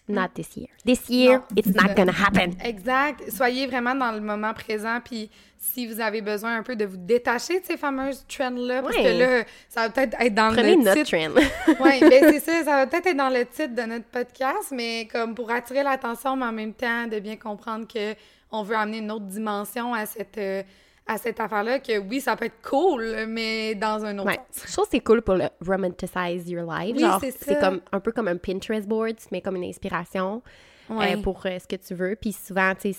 Not 0.08 0.28
this 0.34 0.56
year. 0.56 0.68
This 0.84 1.08
year, 1.08 1.38
Non, 1.38 1.44
it's 1.56 1.68
not 1.74 1.94
gonna 1.94 2.12
happen. 2.12 2.52
Exact. 2.64 3.30
Soyez 3.30 3.66
vraiment 3.66 3.94
dans 3.94 4.12
le 4.12 4.20
moment 4.20 4.54
présent. 4.54 5.00
Puis 5.04 5.30
si 5.58 5.86
vous 5.86 6.00
avez 6.00 6.20
besoin 6.22 6.56
un 6.56 6.62
peu 6.62 6.76
de 6.76 6.84
vous 6.84 6.96
détacher 6.96 7.60
de 7.60 7.64
ces 7.66 7.76
fameuses 7.76 8.24
trends-là, 8.28 8.82
parce 8.82 8.96
que 8.96 9.18
là, 9.18 9.44
ça 9.68 9.82
va 9.82 9.90
peut-être 9.90 10.16
être 10.20 10.34
dans 10.34 10.52
Prenez 10.52 10.76
le 10.76 10.82
notre 10.82 11.02
titre. 11.02 11.10
trend. 11.10 11.76
Oui, 11.84 12.00
ben 12.00 12.24
c'est 12.32 12.40
ça, 12.40 12.64
ça 12.64 12.76
va 12.76 12.86
peut-être 12.88 13.06
être 13.08 13.16
dans 13.16 13.28
le 13.28 13.44
titre 13.44 13.74
de 13.74 13.82
notre 13.82 14.06
podcast, 14.06 14.70
mais 14.72 15.08
comme 15.12 15.34
pour 15.34 15.50
attirer 15.50 15.82
l'attention, 15.82 16.36
mais 16.36 16.46
en 16.46 16.52
même 16.52 16.72
temps 16.74 17.06
de 17.06 17.18
bien 17.18 17.36
comprendre 17.36 17.86
que 17.86 18.14
on 18.50 18.62
veut 18.62 18.76
amener 18.76 18.98
une 18.98 19.10
autre 19.10 19.26
dimension 19.26 19.92
à 19.92 20.06
cette 20.06 20.38
euh, 20.38 20.62
à 21.08 21.18
cette 21.18 21.40
affaire-là, 21.40 21.78
que 21.80 21.98
oui, 21.98 22.20
ça 22.20 22.36
peut 22.36 22.44
être 22.44 22.60
cool, 22.62 23.26
mais 23.28 23.74
dans 23.74 24.04
un 24.04 24.16
autre 24.18 24.28
Ouais. 24.28 24.38
sens. 24.52 24.66
Je 24.68 24.72
trouve 24.72 24.84
que 24.84 24.90
c'est 24.92 25.00
cool 25.00 25.22
pour 25.22 25.34
le 25.34 25.46
romanticize 25.66 26.48
your 26.48 26.70
life. 26.70 26.94
Oui, 26.94 27.00
Genre, 27.02 27.18
c'est 27.20 27.30
ça. 27.30 27.38
c'est 27.46 27.58
comme 27.60 27.80
un 27.92 28.00
peu 28.00 28.12
comme 28.12 28.28
un 28.28 28.36
Pinterest 28.36 28.86
board, 28.86 29.16
tu 29.16 29.26
mets 29.32 29.40
comme 29.40 29.56
une 29.56 29.64
inspiration 29.64 30.42
euh, 30.90 31.16
pour 31.22 31.44
euh, 31.46 31.58
ce 31.58 31.66
que 31.66 31.76
tu 31.76 31.94
veux. 31.94 32.14
Puis 32.20 32.32
souvent, 32.32 32.74
tu 32.74 32.92
sais, 32.92 32.98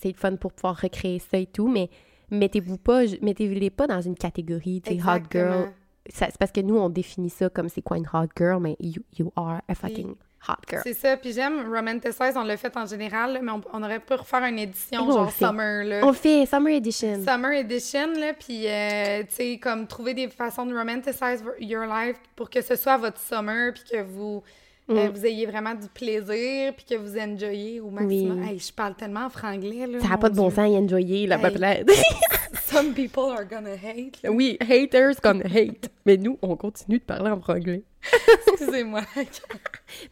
c'est 0.00 0.12
fun 0.14 0.36
pour 0.36 0.52
pouvoir 0.52 0.80
recréer 0.80 1.18
ça 1.18 1.38
et 1.38 1.46
tout, 1.46 1.68
mais 1.68 1.88
mettez-vous 2.30 2.78
pas, 2.78 3.02
mettez-les 3.22 3.70
pas 3.70 3.86
dans 3.86 4.00
une 4.00 4.14
catégorie, 4.16 4.80
tu 4.82 4.94
sais, 4.96 5.00
hot 5.02 5.22
girl. 5.30 5.70
C'est 6.08 6.36
parce 6.38 6.52
que 6.52 6.60
nous, 6.60 6.76
on 6.76 6.90
définit 6.90 7.30
ça 7.30 7.48
comme 7.48 7.68
c'est 7.68 7.80
quoi 7.82 7.96
une 7.96 8.08
hot 8.12 8.26
girl, 8.36 8.60
mais 8.60 8.76
you, 8.80 9.02
you 9.18 9.32
are 9.36 9.60
a 9.68 9.74
fucking 9.74 10.14
hot 10.48 10.54
girl. 10.68 10.82
C'est 10.84 10.94
ça, 10.94 11.16
puis 11.16 11.32
j'aime 11.32 11.72
Romanticize, 11.72 12.36
on 12.36 12.44
l'a 12.44 12.56
fait 12.56 12.76
en 12.76 12.86
général, 12.86 13.34
là, 13.34 13.40
mais 13.42 13.52
on, 13.52 13.60
on 13.72 13.82
aurait 13.82 14.00
pu 14.00 14.14
refaire 14.14 14.44
une 14.44 14.58
édition 14.58 15.10
genre 15.10 15.32
fait. 15.32 15.44
Summer, 15.44 15.84
là. 15.84 16.00
On 16.02 16.12
fait 16.12 16.46
Summer 16.46 16.74
Edition. 16.74 17.22
Summer 17.24 17.52
Edition, 17.52 18.12
là, 18.12 18.32
puis, 18.34 18.66
euh, 18.68 19.22
tu 19.22 19.34
sais, 19.34 19.58
comme 19.58 19.86
trouver 19.86 20.14
des 20.14 20.28
façons 20.28 20.66
de 20.66 20.76
romanticize 20.76 21.42
your 21.58 21.84
life 21.84 22.16
pour 22.36 22.50
que 22.50 22.60
ce 22.60 22.76
soit 22.76 22.96
votre 22.96 23.20
summer, 23.20 23.72
puis 23.72 23.84
que 23.90 24.02
vous, 24.02 24.42
euh, 24.90 25.10
vous 25.14 25.24
ayez 25.24 25.46
vraiment 25.46 25.74
du 25.74 25.88
plaisir, 25.88 26.74
puis 26.74 26.84
que 26.84 26.94
vous 26.94 27.18
enjoyez 27.18 27.80
au 27.80 27.90
maximum. 27.90 28.38
Mm. 28.38 28.42
Oui. 28.42 28.48
Hey, 28.50 28.58
je 28.58 28.72
parle 28.72 28.94
tellement 28.94 29.26
en 29.26 29.30
franglais, 29.30 29.86
là. 29.86 30.00
Ça 30.00 30.08
n'a 30.08 30.18
pas 30.18 30.28
de 30.28 30.36
bon 30.36 30.48
Dieu. 30.48 30.56
sens 30.56 30.76
enjoyer, 30.76 31.26
la 31.26 31.38
Hey. 31.38 31.84
Some 32.66 32.92
people 32.92 33.30
are 33.30 33.44
gonna 33.44 33.74
hate. 33.76 34.22
là. 34.22 34.30
oui, 34.30 34.58
haters 34.60 35.14
gonna 35.22 35.44
hate. 35.44 35.90
Mais 36.04 36.16
nous, 36.16 36.38
on 36.42 36.56
continue 36.56 36.98
de 36.98 37.04
parler 37.04 37.30
en 37.30 37.40
franglais. 37.40 37.82
Excusez-moi. 38.48 39.02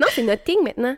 Non, 0.01 0.07
c'est 0.11 0.23
notre 0.23 0.45
thing 0.45 0.63
maintenant. 0.63 0.97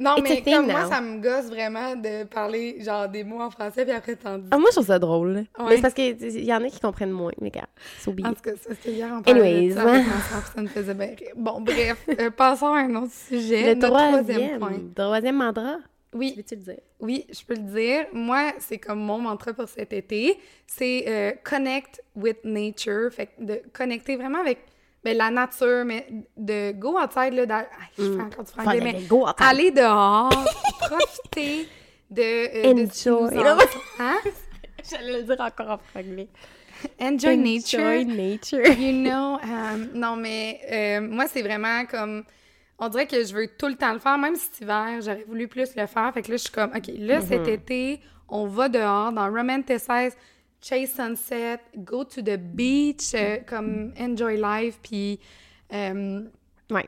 Non, 0.00 0.16
It's 0.16 0.28
mais 0.28 0.52
comme 0.52 0.66
moi, 0.66 0.86
ça 0.88 1.00
me 1.00 1.20
gosse 1.20 1.46
vraiment 1.50 1.94
de 1.94 2.24
parler, 2.24 2.80
genre, 2.80 3.08
des 3.08 3.22
mots 3.22 3.40
en 3.40 3.50
français, 3.50 3.84
puis 3.84 3.94
après, 3.94 4.16
t'en 4.16 4.38
dis. 4.38 4.48
Ah, 4.50 4.56
moi, 4.58 4.68
je 4.70 4.76
trouve 4.76 4.86
ça 4.86 4.98
drôle. 4.98 5.32
là. 5.32 5.40
Ouais. 5.40 5.64
Mais 5.68 5.76
c'est 5.76 5.82
parce 5.82 5.94
qu'il 5.94 6.44
y 6.44 6.52
en 6.52 6.64
a 6.64 6.68
qui 6.68 6.80
comprennent 6.80 7.10
moins, 7.10 7.32
mais 7.40 7.50
gars, 7.50 7.68
c'est 7.98 8.10
oublié. 8.10 8.28
En 8.28 8.32
tout 8.32 8.40
cas, 8.42 8.52
ça, 8.56 8.70
c'était 8.70 8.92
hier, 8.92 9.08
on 9.16 9.22
parlait 9.22 9.40
Anyways, 9.40 9.68
de 9.68 9.74
ça 9.74 10.42
ça 10.54 10.62
me 10.62 10.66
faisait 10.68 10.94
bien 10.94 11.06
rire. 11.08 11.32
Bon, 11.36 11.60
bref, 11.60 12.04
euh, 12.18 12.30
passons 12.36 12.72
à 12.72 12.78
un 12.80 12.94
autre 12.96 13.12
sujet. 13.12 13.74
Le 13.74 13.80
notre 13.80 13.94
troisième, 13.94 14.58
point. 14.58 14.72
troisième 14.94 15.36
mandat. 15.36 15.76
Oui, 16.12 16.34
Veux-tu 16.36 16.56
le 16.56 16.62
dire? 16.62 16.80
oui, 16.98 17.24
je 17.30 17.44
peux 17.44 17.54
le 17.54 17.60
dire. 17.72 18.06
Moi, 18.12 18.52
c'est 18.58 18.78
comme 18.78 18.98
mon 18.98 19.18
mantra 19.18 19.52
pour 19.52 19.68
cet 19.68 19.92
été. 19.92 20.36
C'est 20.66 21.04
euh, 21.06 21.30
connect 21.44 22.02
with 22.16 22.38
nature. 22.44 23.12
Fait 23.12 23.26
que 23.26 23.44
de 23.44 23.62
connecter 23.72 24.16
vraiment 24.16 24.40
avec 24.40 24.58
ben, 25.02 25.16
la 25.16 25.30
nature, 25.30 25.84
mais 25.84 26.06
de 26.36 26.72
go 26.72 26.98
outside, 26.98 27.32
là, 27.34 27.46
d'a- 27.46 27.66
je 27.98 28.16
fais 28.16 28.22
encore 28.22 28.44
du 28.44 28.52
franglais, 28.52 28.78
Fun, 28.80 28.84
mais 28.84 29.02
go 29.04 29.26
aller 29.38 29.70
dehors, 29.70 30.30
profiter 30.80 31.68
de... 32.10 32.22
euh, 32.22 32.74
de 32.74 32.80
Enjoy. 32.82 33.38
entoure. 33.38 33.62
Hein? 33.98 34.18
J'allais 34.90 35.18
le 35.18 35.22
dire 35.24 35.40
encore 35.40 35.70
en 35.70 35.78
franglais. 35.78 36.28
Enjoy 37.00 37.36
nature. 37.36 37.80
Enjoy 37.80 38.04
nature. 38.06 38.66
You 38.78 38.92
know, 38.92 39.38
um, 39.42 39.88
non, 39.94 40.16
mais 40.16 40.60
euh, 40.70 41.00
moi, 41.02 41.26
c'est 41.28 41.42
vraiment 41.42 41.84
comme. 41.86 42.24
On 42.78 42.88
dirait 42.88 43.06
que 43.06 43.22
je 43.22 43.34
veux 43.34 43.46
tout 43.58 43.66
le 43.68 43.74
temps 43.76 43.92
le 43.92 43.98
faire, 43.98 44.16
même 44.16 44.36
cet 44.36 44.62
hiver, 44.62 45.00
j'aurais 45.02 45.24
voulu 45.28 45.46
plus 45.48 45.76
le 45.76 45.86
faire. 45.86 46.10
Fait 46.14 46.22
que 46.22 46.30
là, 46.30 46.36
je 46.38 46.42
suis 46.44 46.50
comme, 46.50 46.70
OK, 46.74 46.90
là, 46.96 47.20
cet 47.20 47.46
été, 47.46 48.00
on 48.26 48.46
va 48.46 48.70
dehors 48.70 49.12
dans 49.12 49.26
Romanticize, 49.30 50.16
Chase 50.62 50.90
Sunset, 50.92 51.58
go 51.78 52.04
to 52.04 52.20
the 52.22 52.36
beach, 52.36 53.14
euh, 53.14 53.38
comme 53.46 53.92
enjoy 53.98 54.36
life, 54.36 54.78
puis. 54.82 55.18
euh, 55.72 56.22
Ouais. 56.70 56.86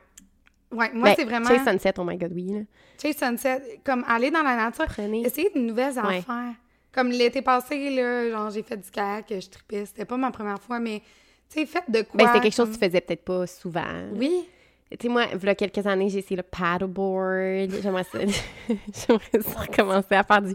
ouais, 0.70 0.90
moi, 0.92 1.08
Ben, 1.08 1.14
c'est 1.16 1.24
vraiment. 1.24 1.48
Chase 1.48 1.64
Sunset, 1.64 1.94
oh 1.98 2.04
my 2.04 2.16
god, 2.16 2.32
oui. 2.34 2.52
Là. 2.52 2.60
Chase 3.00 3.16
Sunset, 3.16 3.80
comme 3.84 4.04
aller 4.06 4.30
dans 4.30 4.42
la 4.42 4.56
nature, 4.56 4.84
Prenez. 4.86 5.22
essayer 5.26 5.50
de 5.54 5.58
nouvelles 5.58 5.94
Ouais. 5.98 6.18
affaires. 6.18 6.54
Comme 6.92 7.08
l'été 7.10 7.40
passé, 7.40 7.88
là, 7.90 8.30
genre, 8.30 8.50
j'ai 8.50 8.62
fait 8.62 8.76
du 8.76 8.90
kayak, 8.90 9.26
je 9.30 9.48
tripais. 9.48 9.86
C'était 9.86 10.04
pas 10.04 10.18
ma 10.18 10.30
première 10.30 10.60
fois, 10.60 10.78
mais, 10.78 11.00
tu 11.48 11.60
sais, 11.60 11.66
faites 11.66 11.90
de 11.90 12.02
quoi. 12.02 12.18
Ben, 12.18 12.26
c'était 12.26 12.40
quelque 12.40 12.54
chose 12.54 12.68
que 12.68 12.74
tu 12.78 12.84
faisais 12.84 13.00
peut-être 13.00 13.24
pas 13.24 13.46
souvent. 13.46 14.10
Oui. 14.14 14.46
Tu 14.90 14.98
sais, 15.00 15.08
moi, 15.08 15.24
il 15.32 15.42
y 15.42 15.48
a 15.48 15.54
quelques 15.54 15.86
années, 15.86 16.10
j'ai 16.10 16.18
essayé 16.18 16.36
le 16.36 16.42
paddleboard. 16.42 17.70
J'aimerais 17.82 18.04
ça, 18.04 18.18
j'aimerais 18.68 19.40
ça 19.40 19.60
recommencer 19.60 20.14
à 20.14 20.22
faire 20.22 20.42
du 20.42 20.54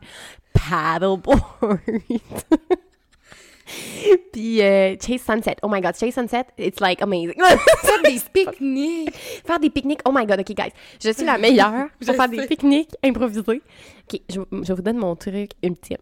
paddleboard. 0.53 1.79
Puis 4.31 4.61
euh, 4.61 4.95
Chase 4.99 5.21
Sunset. 5.21 5.57
Oh 5.61 5.67
my 5.69 5.81
God, 5.81 5.95
Chase 5.95 6.13
Sunset, 6.13 6.45
it's 6.57 6.79
like 6.79 7.01
amazing. 7.01 7.35
Faire 7.37 8.01
des 8.03 8.19
pique-niques. 8.33 9.13
faire 9.15 9.59
des 9.59 9.69
pique-niques. 9.69 10.01
Oh 10.05 10.11
my 10.13 10.25
God, 10.25 10.39
OK, 10.39 10.53
guys. 10.55 10.71
Je 11.03 11.11
suis 11.11 11.25
la 11.25 11.37
meilleure 11.39 11.87
Je 11.99 12.07
pour 12.07 12.15
faire 12.15 12.29
sais. 12.29 12.37
des 12.37 12.47
pique-niques 12.47 12.91
improvisés. 13.03 13.41
OK, 13.41 14.21
je, 14.29 14.39
je 14.63 14.73
vous 14.73 14.81
donne 14.81 14.97
mon 14.97 15.15
truc 15.15 15.51
ultime. 15.63 15.97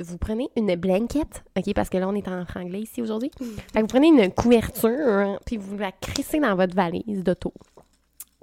Vous 0.00 0.16
prenez 0.16 0.48
une 0.56 0.74
blanket, 0.76 1.44
OK, 1.58 1.74
parce 1.74 1.90
que 1.90 1.98
là, 1.98 2.08
on 2.08 2.14
est 2.14 2.26
en 2.26 2.46
franglais 2.46 2.80
ici 2.80 3.02
aujourd'hui. 3.02 3.30
Fait 3.72 3.74
que 3.74 3.80
vous 3.80 3.86
prenez 3.88 4.08
une 4.08 4.32
couverture, 4.32 5.38
puis 5.44 5.58
vous 5.58 5.76
la 5.76 5.92
crissez 5.92 6.40
dans 6.40 6.54
votre 6.56 6.74
valise 6.74 7.22
d'auto. 7.22 7.52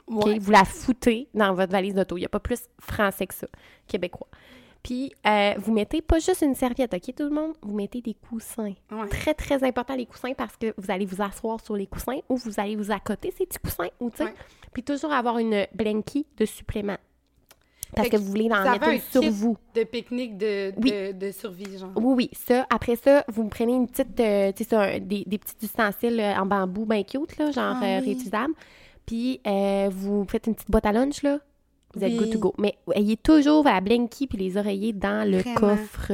OK? 0.08 0.26
Ouais. 0.26 0.38
Vous 0.40 0.52
la 0.52 0.64
foutez 0.66 1.28
dans 1.34 1.54
votre 1.56 1.72
valise 1.72 1.96
d'auto. 1.96 2.18
Il 2.18 2.22
n'y 2.22 2.26
a 2.26 2.30
pas 2.30 2.40
plus 2.40 2.60
français 2.80 3.26
que 3.26 3.34
ça, 3.34 3.48
québécois. 3.88 4.28
Puis, 4.82 5.12
euh, 5.28 5.54
vous 5.58 5.74
mettez 5.74 6.02
pas 6.02 6.20
juste 6.20 6.42
une 6.42 6.56
serviette, 6.56 6.94
OK, 6.94 7.14
tout 7.16 7.24
le 7.24 7.30
monde? 7.32 7.54
Vous 7.62 7.76
mettez 7.76 8.02
des 8.02 8.14
coussins. 8.14 8.74
Ouais. 8.92 9.08
Très, 9.10 9.34
très 9.34 9.64
important, 9.64 9.96
les 9.96 10.06
coussins, 10.06 10.34
parce 10.34 10.56
que 10.56 10.74
vous 10.78 10.90
allez 10.90 11.06
vous 11.06 11.22
asseoir 11.22 11.60
sur 11.60 11.76
les 11.76 11.86
coussins 11.86 12.20
ou 12.30 12.38
vous 12.38 12.60
allez 12.60 12.76
vous 12.78 12.90
accoter 12.92 13.32
ces 13.38 13.46
petits 13.46 13.60
coussins, 13.60 13.90
ou. 14.00 14.10
Ouais. 14.20 14.34
Puis, 14.74 14.84
toujours 14.84 15.12
avoir 15.12 15.38
une 15.38 15.66
blankie 15.74 16.26
de 16.38 16.46
supplément. 16.46 16.98
Parce 17.96 18.08
Fait 18.08 18.12
que 18.12 18.18
que 18.18 18.22
vous 18.22 18.28
voulez 18.30 18.50
en 18.52 18.72
mettre 18.72 18.88
un 18.88 19.00
sur 19.00 19.20
kit 19.22 19.30
vous. 19.30 19.58
De 19.74 19.84
pique-nique 19.84 20.38
de, 20.38 20.72
Oui. 20.80 20.92
de, 20.92 21.12
de 21.12 21.32
survie, 21.32 21.78
genre. 21.78 21.92
Oui, 21.96 22.14
oui, 22.16 22.30
ça. 22.34 22.68
Après 22.70 22.96
ça, 22.96 23.26
vous 23.28 23.44
me 23.44 23.50
prenez 23.50 23.74
une 23.74 23.88
petite, 23.88 24.18
euh, 24.20 24.52
tu 24.56 24.64
sais, 24.64 25.00
des, 25.00 25.24
des 25.26 25.38
petits 25.40 25.56
ustensiles 25.64 26.20
euh, 26.20 26.36
en 26.36 26.46
bambou 26.46 26.86
bien 26.86 27.02
cute, 27.04 27.36
là, 27.38 27.50
genre 27.52 27.78
Ah 27.82 27.84
euh, 27.84 28.00
oui. 28.00 28.06
réutilisables. 28.06 28.54
Puis, 29.08 29.42
vous 29.90 30.24
faites 30.30 30.46
une 30.48 30.54
petite 30.54 30.70
boîte 30.70 30.86
à 30.86 30.92
lunch, 30.92 31.24
là. 31.24 31.40
Vous 31.96 32.04
êtes 32.04 32.12
Oui. 32.12 32.18
good 32.18 32.32
to 32.32 32.40
go. 32.40 32.54
Mais 32.58 32.76
ayez 32.96 33.18
toujours 33.18 33.64
la 33.64 33.82
blankie 33.82 34.28
puis 34.28 34.38
les 34.38 34.58
oreillers 34.58 34.94
dans 34.94 35.28
le 35.30 35.40
Vraiment. 35.40 35.56
coffre. 35.56 36.12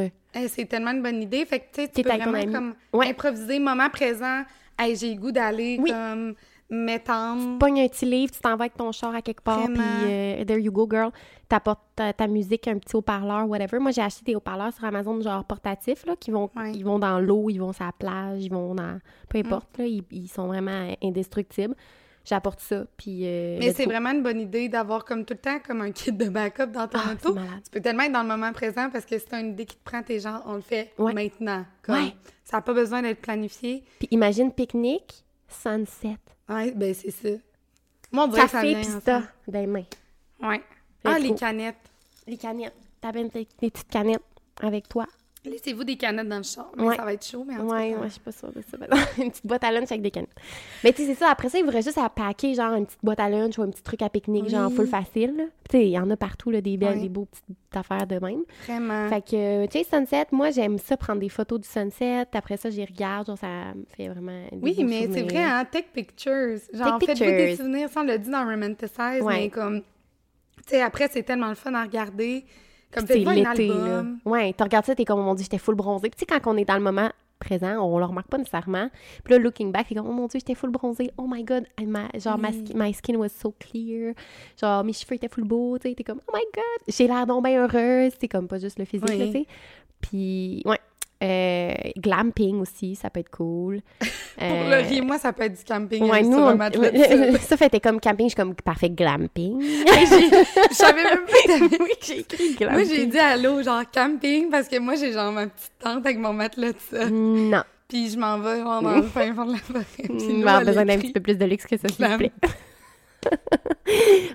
C'est 0.48 0.66
tellement 0.66 0.92
une 0.92 1.02
bonne 1.04 1.22
idée. 1.22 1.46
Fait 1.46 1.60
que, 1.60 1.66
tu 1.74 1.82
sais, 1.82 1.88
tu 1.90 2.02
peux 2.04 2.10
vraiment 2.10 2.52
comme 2.52 2.74
Ouais. 2.94 3.10
improviser 3.10 3.60
moment 3.60 3.90
présent. 3.90 4.44
Hey, 4.78 4.96
j'ai 4.96 5.14
le 5.14 5.20
goût 5.20 5.32
d'aller 5.32 5.78
Oui. 5.82 5.90
comme 5.92 6.34
m'étendre. 6.70 7.58
Pogne 7.60 7.82
un 7.82 7.88
petit 7.88 8.06
livre, 8.06 8.32
tu 8.34 8.40
t'en 8.42 8.50
vas 8.58 8.64
avec 8.66 8.76
ton 8.76 8.92
char 8.92 9.14
à 9.16 9.22
quelque 9.22 9.42
part, 9.44 9.66
puis 9.68 9.82
euh, 10.06 10.44
there 10.46 10.60
you 10.60 10.72
go, 10.72 10.88
girl. 10.90 11.12
T'apportes 11.48 11.84
ta, 11.96 12.12
ta 12.12 12.28
musique, 12.28 12.68
un 12.68 12.78
petit 12.80 12.96
haut-parleur, 12.96 13.48
whatever. 13.48 13.80
Moi, 13.80 13.92
j'ai 13.92 14.02
acheté 14.02 14.24
des 14.26 14.36
haut-parleurs 14.36 14.74
sur 14.74 14.84
Amazon, 14.84 15.22
genre 15.22 15.44
portatifs, 15.46 16.06
là, 16.06 16.16
qui 16.20 16.32
vont, 16.32 16.50
Ouais. 16.56 16.72
ils 16.74 16.84
vont 16.84 16.98
dans 17.00 17.20
l'eau, 17.20 17.50
ils 17.50 17.60
vont 17.60 17.72
sur 17.72 17.86
la 17.86 17.92
plage, 17.92 18.44
ils 18.44 18.50
vont 18.52 18.74
dans... 18.76 19.00
Peu 19.30 19.38
Mm. 19.40 19.46
importe, 19.46 19.78
là, 19.78 19.86
ils, 19.86 20.04
ils 20.12 20.28
sont 20.28 20.48
vraiment 20.48 20.88
indestructibles. 21.04 21.76
J'apporte 22.26 22.60
ça, 22.60 22.86
puis... 22.98 23.22
euh, 23.26 23.58
Mais 23.60 23.72
c'est 23.72 23.86
vraiment 23.86 24.10
une 24.10 24.24
bonne 24.24 24.40
idée 24.42 24.68
d'avoir 24.68 25.06
comme 25.06 25.24
tout 25.26 25.36
le 25.36 25.40
temps 25.40 25.60
comme 25.60 25.82
un 25.82 25.92
kit 25.92 26.12
de 26.12 26.28
backup 26.28 26.66
dans 26.72 26.88
ton 26.88 26.98
Ah, 27.06 27.14
auto. 27.14 27.36
Tu 27.36 27.70
peux 27.72 27.80
tellement 27.82 28.04
être 28.04 28.12
dans 28.14 28.24
le 28.24 28.28
moment 28.28 28.52
présent 28.52 28.90
parce 28.90 29.06
que 29.06 29.20
c'est 29.20 29.32
une 29.34 29.52
idée 29.52 29.66
qui 29.66 29.76
te 29.76 29.84
prend 29.84 30.02
tes 30.02 30.20
gens, 30.20 30.42
on 30.48 30.56
le 30.56 30.62
fait 30.62 30.92
Ouais. 30.98 31.14
maintenant. 31.14 31.64
Comme, 31.84 31.96
Ouais. 31.96 32.16
Ça 32.44 32.58
n'a 32.58 32.62
pas 32.62 32.74
besoin 32.74 33.02
d'être 33.04 33.22
planifié. 33.22 33.84
Puis 34.00 34.08
imagine 34.12 34.52
pique-nique, 34.52 35.24
sunset, 35.48 36.18
Ouais, 36.50 36.72
ben 36.72 36.94
c'est 36.94 37.12
ça. 37.12 37.30
Moi, 38.12 38.26
on 38.26 38.28
dirait 38.28 38.46
que 38.46 38.50
ça 38.52 38.62
café, 38.62 38.74
vient 38.76 39.00
ça, 39.02 39.22
dans 39.48 39.60
les 39.60 39.68
mains. 39.68 39.84
Ouais. 40.42 40.62
Ah, 41.04 41.20
les 41.20 41.34
canettes. 41.36 41.76
Les 42.28 42.38
canettes. 42.38 42.74
T'as 43.02 43.12
bien 43.12 43.28
tes 43.28 43.46
petites 43.46 43.88
canettes 43.90 44.22
avec 44.62 44.88
toi. 44.90 45.06
Laissez-vous 45.46 45.84
des 45.84 45.96
canettes 45.98 46.28
dans 46.28 46.38
le 46.38 46.44
char. 46.44 46.72
Mais 46.76 46.84
Ouais. 46.84 46.96
ça 46.96 47.04
va 47.06 47.14
être 47.14 47.26
chaud, 47.26 47.44
mais 47.48 47.56
en 47.56 47.60
tout 47.60 47.64
Ouais, 47.74 47.92
cas, 47.92 47.98
ouais, 48.00 48.08
je 48.08 48.12
suis 48.14 48.20
pas 48.22 48.32
sûre 48.32 48.52
de 48.52 48.62
ça. 48.62 48.78
une 49.22 49.30
petite 49.32 49.46
boîte 49.46 49.64
à 49.64 49.72
lunch 49.72 49.92
avec 49.92 50.02
des 50.02 50.12
canettes. 50.12 50.36
Mais 50.84 50.92
tu 50.94 51.04
sais, 51.04 51.10
c'est 51.14 51.20
ça. 51.20 51.30
Après 51.30 51.50
ça, 51.50 51.58
il 51.60 51.66
faudrait 51.66 51.82
juste 51.82 51.98
à 51.98 52.10
packer, 52.10 52.54
genre, 52.54 52.74
une 52.74 52.86
petite 52.86 53.00
boîte 53.04 53.20
à 53.20 53.30
lunch 53.30 53.58
ou 53.58 53.62
un 53.64 53.70
petit 53.70 53.84
truc 53.84 54.02
à 54.02 54.10
pique-nique, 54.10 54.50
genre, 54.50 54.70
Oui. 54.70 54.76
full 54.76 54.88
facile. 54.88 55.50
Tu 55.70 55.78
sais, 55.78 55.84
il 55.86 55.92
y 55.92 56.00
en 56.00 56.10
a 56.10 56.18
partout, 56.18 56.52
là, 56.52 56.62
des 56.62 56.78
belles, 56.78 57.00
des 57.02 57.10
beaux 57.10 57.26
petites 57.26 57.58
affaires 57.76 58.06
de 58.08 58.20
même. 58.20 58.44
Vraiment. 58.68 59.10
Fait 59.10 59.22
que, 59.22 59.66
tu 59.68 59.80
sais, 59.80 59.84
sunset, 59.84 60.26
moi, 60.32 60.52
j'aime 60.52 60.78
ça, 60.78 60.98
prendre 60.98 61.20
des 61.20 61.30
photos 61.30 61.60
du 61.62 61.68
sunset. 61.68 62.26
Après 62.34 62.58
ça, 62.58 62.70
j'y 62.70 62.86
regarde, 62.86 63.28
genre, 63.28 63.38
ça 63.38 63.48
me 63.76 63.86
fait 63.96 64.08
vraiment. 64.10 64.46
Oui, 64.62 64.76
mais 64.84 65.10
c'est 65.12 65.24
vrai, 65.24 65.44
hein? 65.44 65.66
Take 65.72 65.90
pictures. 65.94 66.58
Genre, 66.74 67.00
faites-vous 67.00 67.26
des 67.26 67.56
souvenirs. 67.56 67.90
Ça, 67.90 68.02
on 68.02 68.04
l'a 68.04 68.18
dit 68.18 68.30
dans 68.30 68.46
Romanticize, 68.46 69.22
Ouais. 69.22 69.34
mais 69.42 69.50
comme... 69.50 69.82
Tu 70.68 70.72
sais, 70.72 70.82
après, 70.82 71.08
c'est 71.12 71.24
tellement 71.24 71.50
le 71.50 71.56
fun 71.56 71.74
à 71.76 71.84
regarder. 71.84 72.44
Comme, 72.96 73.08
c'est 73.08 73.18
l'été, 73.20 73.68
là. 73.68 74.04
Ouais, 74.26 74.54
tu 74.54 74.64
regardes 74.64 74.86
ça, 74.86 74.96
t'es 74.96 75.06
comme, 75.06 75.20
oh 75.20 75.24
mon 75.24 75.36
dieu, 75.36 75.44
j'étais 75.44 75.58
full 75.58 75.76
bronzée. 75.76 76.10
Puis 76.10 76.26
tu 76.26 76.34
sais, 76.34 76.40
quand 76.40 76.52
on 76.52 76.58
est 76.58 76.66
dans 76.66 76.76
le 76.76 76.82
moment 76.82 77.10
présent, 77.38 77.78
on 77.86 78.00
le 78.00 78.06
remarque 78.06 78.28
pas 78.30 78.38
nécessairement. 78.38 78.90
Puis 79.24 79.34
là, 79.34 79.40
looking 79.40 79.72
back, 79.72 79.88
t'es 79.90 79.96
comme, 79.96 80.08
oh 80.08 80.12
mon 80.14 80.28
dieu, 80.28 80.40
j'étais 80.40 80.56
full 80.56 80.70
bronzée. 80.72 81.12
Oh 81.18 81.28
my 81.30 81.44
god, 81.44 81.66
my- 81.80 82.20
genre, 82.20 82.38
ma 82.38 82.50
Oui. 82.50 82.64
my 82.74 82.94
skin 82.94 83.16
was 83.18 83.30
so 83.30 83.54
clear. 83.60 84.14
Genre, 84.60 84.84
mes 84.84 84.94
cheveux 84.94 85.16
étaient 85.16 85.28
full 85.30 85.44
beaux, 85.44 85.78
tu 85.78 85.90
sais. 85.90 85.96
T'es 85.96 86.04
comme, 86.04 86.22
oh 86.28 86.32
my 86.34 86.44
god, 86.54 86.64
j'ai 86.88 87.08
l'air 87.08 87.28
donc 87.28 87.44
bien 87.44 87.62
heureuse. 87.62 88.14
C'est 88.20 88.28
comme 88.30 88.48
pas 88.48 88.58
juste 88.60 88.80
le 88.80 88.86
physique, 88.86 89.10
Oui. 89.10 89.18
tu 89.26 89.32
sais. 89.40 89.48
Puis, 90.02 90.62
ouais. 90.66 90.80
Euh, 91.24 91.74
glamping 91.98 92.60
aussi, 92.60 92.96
ça 92.96 93.10
peut 93.10 93.22
être 93.22 93.30
cool. 93.32 93.80
Pour 94.00 94.10
Euh, 94.44 94.82
Laurie, 94.82 95.02
moi, 95.02 95.18
ça 95.18 95.32
peut 95.32 95.44
être 95.44 95.58
du 95.58 95.64
camping 95.64 96.04
Ouais, 96.10 96.20
euh, 96.24 96.28
nous, 96.28 96.38
on- 96.38 97.38
ça. 97.40 97.56
fait 97.56 97.80
comme 97.80 98.02
camping, 98.02 98.26
je 98.26 98.32
suis 98.32 98.36
comme 98.36 98.54
parfait 98.54 98.90
glamping. 98.90 99.62
Je 99.62 100.74
savais 100.76 101.04
même 101.04 101.26
pas 101.26 101.78
oui, 101.80 101.92
j'ai 102.06 102.20
écrit 102.20 102.58
Moi, 102.70 102.84
j'ai 102.84 103.06
dit 103.06 103.18
allô, 103.18 103.64
genre 103.64 103.84
camping, 103.94 104.50
parce 104.50 104.68
que 104.68 104.78
moi, 104.78 104.96
j'ai 104.96 105.14
genre 105.14 105.32
ma 105.32 105.48
petite 105.48 105.72
tente 105.80 106.06
avec 106.06 106.18
mon 106.18 106.34
matelas 106.34 106.74
de 106.74 106.78
ça. 106.92 107.10
Non. 107.10 107.64
Puis 107.88 108.10
je 108.10 108.18
m'en 108.20 108.38
vais 108.40 108.60
genre, 108.60 108.82
dans 108.82 108.96
le 108.98 109.04
fin 109.04 109.34
fond 109.34 109.46
de 109.46 109.54
la 109.54 109.58
forêt. 109.60 109.86
Puis 110.04 110.44
On 110.44 110.48
elle 110.60 110.66
besoin 110.66 110.86
d'un 110.86 110.98
petit 110.98 111.14
peu 111.14 111.22
plus 111.22 111.38
de 111.38 111.46
luxe 111.46 111.66
que 111.66 111.78
ça, 111.78 111.88
s'il 111.88 112.06
vous 112.06 112.18
plaît. 112.18 112.32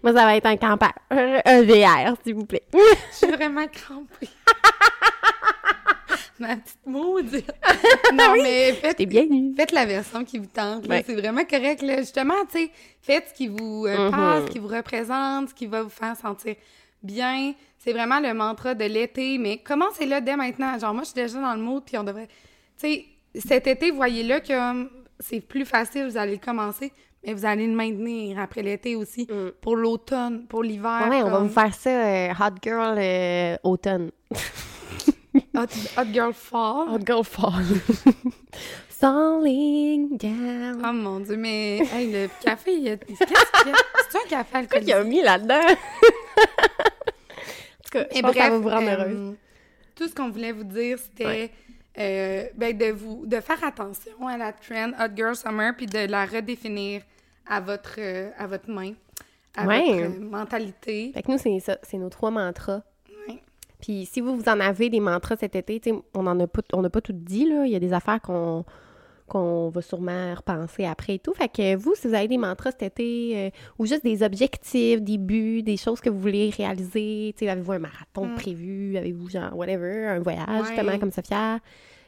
Moi, 0.02 0.12
ça 0.14 0.24
va 0.24 0.36
être 0.36 0.46
un 0.46 0.56
campeur. 0.56 0.92
Un 1.10 1.62
VR, 1.62 2.16
s'il 2.24 2.34
vous 2.36 2.46
plaît. 2.46 2.62
Je 2.72 3.16
suis 3.16 3.26
vraiment 3.26 3.66
crampée. 3.66 4.28
Ma 6.48 6.56
petite 6.56 6.78
maudite. 6.86 7.52
non, 8.14 8.32
mais 8.42 8.72
faites, 8.72 8.96
faites 9.56 9.72
la 9.72 9.84
version 9.84 10.24
qui 10.24 10.38
vous 10.38 10.46
tente. 10.46 10.86
Ouais. 10.88 11.02
C'est 11.06 11.14
vraiment 11.14 11.44
correct. 11.44 11.82
Là. 11.82 11.98
Justement, 11.98 12.34
tu 12.50 12.58
sais, 12.58 12.70
faites 13.02 13.28
ce 13.28 13.34
qui 13.34 13.46
vous 13.48 13.84
euh, 13.86 14.06
Mhm. 14.06 14.10
passe, 14.10 14.44
ce 14.46 14.50
qui 14.50 14.58
vous 14.58 14.68
représente, 14.68 15.50
ce 15.50 15.54
qui 15.54 15.66
va 15.66 15.82
vous 15.82 15.90
faire 15.90 16.16
sentir 16.16 16.54
bien. 17.02 17.52
C'est 17.78 17.92
vraiment 17.92 18.20
le 18.20 18.32
mantra 18.34 18.74
de 18.74 18.84
l'été, 18.84 19.36
mais 19.38 19.58
commencez-le 19.58 20.20
dès 20.22 20.36
maintenant. 20.36 20.78
Genre, 20.78 20.94
moi, 20.94 21.02
je 21.02 21.08
suis 21.10 21.14
déjà 21.14 21.40
dans 21.40 21.54
le 21.54 21.60
mood, 21.60 21.82
puis 21.84 21.98
on 21.98 22.04
devrait... 22.04 22.28
Tu 22.78 22.86
sais, 22.88 23.04
cet 23.34 23.66
été, 23.66 23.90
voyez-le 23.90 24.40
que 24.40 24.70
hum, 24.70 24.88
c'est 25.18 25.40
plus 25.40 25.64
facile, 25.66 26.06
vous 26.08 26.16
allez 26.16 26.32
le 26.32 26.38
commencer, 26.44 26.90
mais 27.24 27.34
vous 27.34 27.44
allez 27.44 27.66
le 27.66 27.74
maintenir 27.74 28.38
après 28.38 28.62
l'été 28.62 28.96
aussi. 28.96 29.26
Mm. 29.30 29.50
Pour 29.60 29.76
l'automne, 29.76 30.46
pour 30.46 30.62
l'hiver. 30.62 31.06
Ouais, 31.10 31.22
on 31.22 31.26
va 31.26 31.30
comme 31.38 31.46
vous 31.48 31.52
faire 31.52 31.74
ça, 31.74 31.90
euh, 31.90 32.32
Hot 32.32 32.54
Girl 32.62 32.96
euh, 32.98 33.56
automne. 33.62 34.10
Hot, 35.54 35.66
hot 35.96 36.06
Girl 36.12 36.32
Fall. 36.32 36.88
Hot 36.90 37.06
Girl 37.06 37.24
fall. 37.24 37.52
Falling 38.88 40.16
down. 40.18 40.82
Oh 40.84 40.92
mon 40.92 41.20
dieu, 41.20 41.36
mais 41.36 41.78
hey, 41.92 42.10
le 42.12 42.28
café, 42.44 42.74
il 42.74 42.82
y 42.82 42.90
a... 42.90 42.96
qu'est-ce 42.96 43.24
qu'il 43.24 43.70
y 43.70 43.74
a? 43.74 43.76
C'est 44.10 44.18
un 44.18 44.28
café 44.28 44.66
Qu'est-ce 44.66 44.80
qu'il 44.80 44.88
y 44.88 44.92
a 44.92 45.04
mis 45.04 45.22
là-dedans? 45.22 45.54
en 45.60 45.74
tout 47.84 47.90
cas, 47.92 48.04
je 48.14 48.20
pense 48.20 48.32
que 48.32 48.38
ça 48.38 48.50
va 48.50 48.58
bref, 48.58 48.62
vous 48.62 48.68
rendre 48.68 48.88
euh, 48.88 48.96
heureuse. 48.96 49.36
tout 49.94 50.08
ce 50.08 50.14
qu'on 50.14 50.30
voulait 50.30 50.52
vous 50.52 50.64
dire, 50.64 50.98
c'était 50.98 51.24
Ouais. 51.26 51.50
euh, 51.98 52.44
ben, 52.56 52.76
de 52.76 52.90
vous 52.92 53.24
de 53.26 53.40
faire 53.40 53.62
attention 53.64 54.26
à 54.28 54.36
la 54.36 54.52
trend 54.52 54.90
Hot 55.00 55.16
Girl 55.16 55.34
Summer 55.36 55.72
puis 55.76 55.86
de 55.86 56.06
la 56.10 56.26
redéfinir 56.26 57.02
à 57.46 57.60
votre 57.60 57.94
euh, 57.98 58.30
à 58.38 58.46
votre 58.46 58.68
main, 58.70 58.92
à 59.56 59.66
Ouais. 59.66 60.04
votre 60.08 60.20
mentalité. 60.20 61.10
Fait 61.14 61.22
que 61.22 61.30
nous, 61.32 61.38
c'est 61.38 61.58
ça, 61.60 61.78
c'est 61.82 61.96
nos 61.98 62.10
trois 62.10 62.30
mantras. 62.30 62.82
Puis 63.80 64.06
si 64.06 64.20
vous, 64.20 64.36
vous 64.36 64.48
en 64.48 64.60
avez 64.60 64.90
des 64.90 65.00
mantras 65.00 65.36
cet 65.36 65.56
été, 65.56 65.80
on 66.14 66.26
en 66.26 66.38
a 66.40 66.46
pas, 66.46 66.62
on 66.72 66.82
n'a 66.82 66.90
pas 66.90 67.00
tout 67.00 67.12
dit, 67.14 67.48
là. 67.48 67.64
Il 67.66 67.72
y 67.72 67.76
a 67.76 67.80
des 67.80 67.92
affaires 67.92 68.20
qu'on 68.20 68.64
qu'on 69.26 69.68
va 69.68 69.80
sûrement 69.80 70.34
repenser 70.34 70.84
après 70.86 71.14
et 71.14 71.18
tout. 71.20 71.32
Fait 71.34 71.46
que 71.48 71.76
vous, 71.76 71.94
si 71.94 72.08
vous 72.08 72.14
avez 72.14 72.26
des 72.26 72.36
mantras 72.36 72.72
cet 72.72 72.82
été, 72.82 73.32
euh, 73.36 73.50
ou 73.78 73.86
juste 73.86 74.02
des 74.02 74.24
objectifs, 74.24 75.00
des 75.00 75.18
buts, 75.18 75.62
des 75.62 75.76
choses 75.76 76.00
que 76.00 76.10
vous 76.10 76.18
voulez 76.18 76.50
réaliser, 76.50 77.32
avez-vous 77.40 77.70
un 77.70 77.78
marathon 77.78 78.26
Mm. 78.26 78.34
prévu, 78.34 78.96
avez-vous 78.96 79.28
genre, 79.28 79.56
whatever, 79.56 80.06
un 80.08 80.18
voyage, 80.18 80.48
Ouais. 80.48 80.66
justement, 80.66 80.98
comme 80.98 81.12
Sophia, 81.12 81.60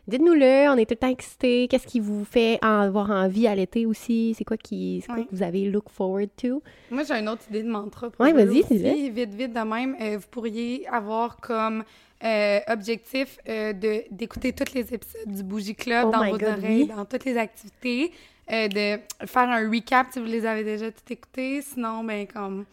dites-nous-le, 0.09 0.69
on 0.71 0.77
est 0.77 0.85
tout 0.87 0.95
le 0.95 0.97
temps 0.97 1.09
excités. 1.09 1.69
Qu'est-ce 1.69 1.87
qui 1.87 2.01
vous 2.01 2.25
fait 2.25 2.59
avoir 2.63 3.11
envie 3.11 3.47
à 3.47 3.55
l'été 3.55 3.87
aussi? 3.87 4.35
C'est 4.37 4.45
quoi, 4.45 4.57
qui, 4.57 5.03
quoi 5.07 5.17
Ouais. 5.17 5.25
que 5.25 5.29
vous 5.35 5.43
avez 5.43 5.65
look 5.71 5.89
forward 5.91 6.29
to? 6.37 6.63
Moi, 6.91 7.03
j'ai 7.05 7.15
une 7.15 7.29
autre 7.29 7.43
idée 7.51 7.63
de 7.63 7.69
mantra 7.71 8.11
pour 8.11 8.21
Ouais, 8.25 8.33
vous 8.33 8.39
vas-y. 8.39 8.63
Vite, 9.11 9.35
vite 9.35 9.53
de 9.53 9.61
même, 9.61 9.97
euh, 10.01 10.19
vous 10.19 10.29
pourriez 10.31 10.87
avoir 10.89 11.37
comme 11.39 11.85
euh, 12.25 12.61
objectif 12.69 13.39
euh, 13.49 13.73
de 13.73 14.05
d'écouter 14.11 14.53
tous 14.53 14.73
les 14.75 14.95
épisodes 14.95 15.27
du 15.27 15.43
Bougie 15.43 15.75
Club 15.75 16.07
Oh 16.09 16.13
dans 16.13 16.25
vos 16.31 16.39
God, 16.39 16.59
oreilles, 16.59 16.83
oui. 16.83 16.87
dans 16.95 17.05
toutes 17.05 17.25
les 17.25 17.37
activités, 17.37 18.13
euh, 18.53 18.69
de 18.69 19.27
faire 19.27 19.49
un 19.49 19.69
recap 19.71 20.07
si 20.13 20.21
vous 20.21 20.27
les 20.27 20.47
avez 20.47 20.63
déjà 20.65 20.91
tout 20.91 21.11
écoutés. 21.11 21.63
Sinon, 21.63 22.05
ben 22.05 22.27
comme 22.27 22.65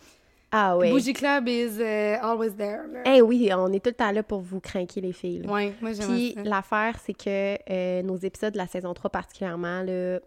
Ah 0.52 0.78
ouais. 0.78 0.90
Bougie 0.90 1.14
Club 1.14 1.48
is 1.48 1.80
euh, 1.80 2.18
always 2.22 2.52
there. 2.56 2.82
là. 2.92 3.02
Eh 3.06 3.22
oui, 3.22 3.50
on 3.56 3.72
est 3.72 3.84
tout 3.84 3.90
le 3.90 3.96
temps 3.96 4.12
là 4.12 4.24
pour 4.24 4.42
vous 4.42 4.60
craquer 4.60 5.02
les 5.02 5.14
filles. 5.14 5.46
Ouais, 5.48 5.74
moi 5.82 5.94
j'aime 5.94 6.08
Puis 6.08 6.36
l'affaire, 6.44 6.98
c'est 7.04 7.14
que 7.14 7.58
euh, 7.70 8.02
nos 8.02 8.18
épisodes 8.18 8.54
de 8.54 8.58
la 8.58 8.68
saison 8.68 8.94
3 8.94 9.12
particulièrement, 9.12 9.84
le 9.84 10.22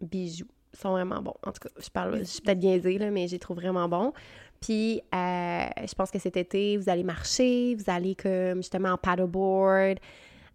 bijoux, 0.00 0.46
sont 0.72 0.90
vraiment 0.90 1.20
bons. 1.20 1.34
En 1.44 1.52
tout 1.52 1.60
cas, 1.62 1.68
je 1.78 1.88
parle, 1.88 2.18
je 2.18 2.24
suis 2.24 2.42
peut-être 2.42 2.58
biaisée, 2.58 2.98
là, 2.98 3.10
mais 3.10 3.26
je 3.26 3.32
les 3.32 3.38
trouve 3.38 3.56
vraiment 3.56 3.88
bons. 3.88 4.12
Puis 4.60 5.00
euh, 5.14 5.66
je 5.86 5.94
pense 5.94 6.10
que 6.10 6.18
cet 6.18 6.36
été, 6.36 6.76
vous 6.76 6.88
allez 6.88 7.02
marcher, 7.02 7.74
vous 7.76 7.90
allez 7.90 8.14
comme 8.14 8.56
justement 8.58 8.90
en 8.90 8.98
paddleboard, 8.98 9.98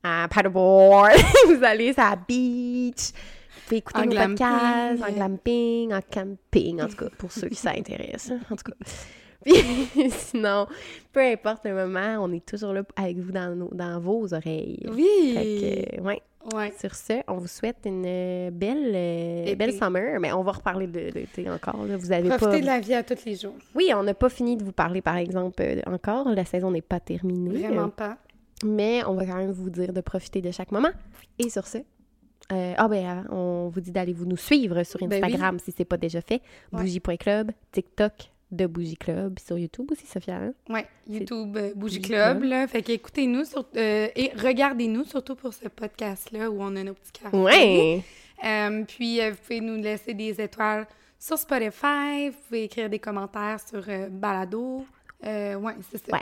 en 0.04 0.28
paddleboard, 0.28 1.12
vous 1.48 1.64
allez 1.64 1.94
sur 1.94 2.04
la 2.04 2.16
beach, 2.16 3.12
vous 3.56 3.62
pouvez 3.68 3.78
écouter 3.78 4.00
En 4.00 4.04
nos 4.06 4.12
glamping, 4.12 4.38
podcasts, 4.38 5.02
en 5.04 5.06
euh. 5.08 5.12
glamping, 5.16 5.94
en 5.94 6.00
camping, 6.12 6.82
en 6.82 6.88
tout 6.88 6.96
cas, 6.98 7.10
pour 7.18 7.32
ceux 7.32 7.50
qui 7.50 7.56
s'intéressent. 7.56 8.32
hein, 8.32 8.40
En 8.52 8.56
tout 8.56 8.72
cas. 8.72 8.78
Puis 9.46 10.10
sinon, 10.12 10.66
peu 11.14 11.20
importe 11.22 11.66
le 11.66 11.74
moment, 11.76 12.18
on 12.22 12.32
est 12.32 12.44
toujours 12.46 12.74
là 12.74 12.82
avec 12.96 13.18
vous 13.18 13.32
dans, 13.32 13.56
nos- 13.56 13.74
dans 13.74 14.00
vos 14.00 14.34
oreilles. 14.34 14.84
Oui! 14.92 15.34
Fait 15.36 15.98
que, 15.98 16.02
ouais. 16.02 16.22
Ouais. 16.54 16.72
Sur 16.80 16.94
ce, 16.94 17.14
on 17.28 17.38
vous 17.38 17.48
souhaite 17.48 17.78
une 17.86 18.04
euh, 18.06 18.52
belle, 18.52 18.92
euh, 18.94 19.56
belle 19.56 19.74
summer, 19.74 20.20
mais 20.20 20.32
on 20.32 20.44
va 20.44 20.52
reparler 20.52 20.86
de 20.86 21.10
de 21.10 21.16
l'été 21.16 21.50
encore. 21.50 21.84
là. 21.86 21.98
Vous 21.98 22.12
avez 22.12 22.28
Profitez 22.30 22.50
pas... 22.52 22.60
de 22.60 22.66
la 22.68 22.80
vie 22.80 22.94
à 22.94 23.02
tous 23.04 23.26
les 23.26 23.36
jours. 23.36 23.56
Oui, 23.74 23.90
on 23.96 24.04
n'a 24.04 24.14
pas 24.14 24.30
fini 24.30 24.56
de 24.56 24.64
vous 24.64 24.72
parler, 24.72 25.02
par 25.02 25.18
exemple, 25.18 25.62
euh, 25.64 25.82
encore. 25.88 26.30
La 26.30 26.46
saison 26.46 26.70
n'est 26.70 26.84
pas 26.84 27.00
terminée. 27.00 27.68
Vraiment 27.68 27.90
pas. 27.90 28.18
Mais 28.64 29.04
on 29.08 29.16
va 29.16 29.26
quand 29.26 29.38
même 29.38 29.52
vous 29.52 29.72
dire 29.72 29.92
de 29.92 30.02
profiter 30.02 30.42
de 30.42 30.52
chaque 30.52 30.72
moment. 30.72 30.92
Et 31.40 31.50
sur 31.50 31.66
ce, 31.66 31.80
euh, 32.52 32.74
ah 32.78 32.88
ben, 32.88 33.06
avant, 33.06 33.36
on 33.36 33.70
vous 33.70 33.82
dit 33.82 33.92
d'aller 33.92 34.14
vous 34.14 34.26
nous 34.26 34.38
suivre 34.38 34.84
sur 34.84 35.00
Ben 35.00 35.10
oui. 35.10 35.16
Instagram 35.24 35.60
si 35.60 35.74
c'est 35.76 35.86
pas 35.86 35.98
déjà 35.98 36.22
fait. 36.22 36.42
Ouais. 36.72 36.82
Bougie.club, 36.82 37.52
TikTok 37.72 38.14
de 38.52 38.68
Bougie 38.68 38.96
Club, 38.96 39.40
sur 39.40 39.58
YouTube 39.58 39.92
aussi, 39.92 40.06
Sophia. 40.06 40.36
hein? 40.36 40.54
Ouais, 40.70 40.86
YouTube 41.10 41.58
euh, 41.58 41.74
Bougie 41.76 41.98
Bougie 41.98 42.02
Club, 42.02 42.38
Club. 42.40 42.50
là. 42.50 42.68
Fait 42.68 42.84
qu'écoutez-nous 42.84 43.44
sur- 43.46 43.66
euh, 43.76 44.08
et 44.16 44.32
regardez-nous 44.38 45.04
surtout 45.06 45.36
pour 45.36 45.54
ce 45.54 45.68
podcast-là 45.68 46.50
où 46.52 46.58
on 46.62 46.76
a 46.76 46.84
nos 46.84 46.94
petits. 46.94 47.12
Ouais! 47.34 48.04
Euh, 48.46 48.84
puis, 48.88 49.20
euh, 49.22 49.32
vous 49.32 49.38
pouvez 49.38 49.62
nous 49.62 49.82
laisser 49.82 50.14
des 50.14 50.40
étoiles 50.40 50.86
sur 51.20 51.38
Spotify. 51.40 52.30
Vous 52.30 52.38
pouvez 52.48 52.64
écrire 52.66 52.90
des 52.90 53.00
commentaires 53.00 53.58
sur 53.68 53.84
euh, 53.90 54.08
Balado. 54.10 54.86
Euh, 55.26 55.56
ouais, 55.56 55.74
c'est 55.92 56.06
ça. 56.06 56.14
Ouais. 56.16 56.22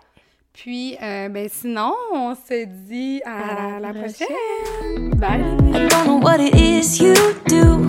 Puis, 0.54 0.96
euh, 1.02 1.30
ben 1.30 1.48
sinon, 1.52 1.94
on 2.14 2.36
se 2.36 2.66
dit 2.66 3.22
à, 3.26 3.32
À 3.32 3.80
la 3.80 3.88
la 3.88 3.94
prochaine. 3.94 5.10
Bye! 5.16 5.42
I 5.74 5.88
don't 5.90 6.06
know 6.06 6.20
what 6.22 6.40
it 6.40 6.54
is 6.56 7.00
you 7.02 7.16
do. 7.48 7.82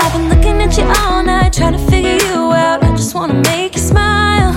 I've 0.00 0.12
been 0.12 0.28
looking 0.28 0.62
at 0.62 0.76
you 0.78 0.84
all 0.84 1.24
night, 1.24 1.52
trying 1.52 1.72
to 1.72 1.90
figure 1.90 2.16
you 2.16 2.52
out. 2.52 2.84
I 2.84 2.94
just 2.96 3.14
wanna 3.14 3.34
make 3.34 3.74
you 3.74 3.80
smile. 3.82 4.54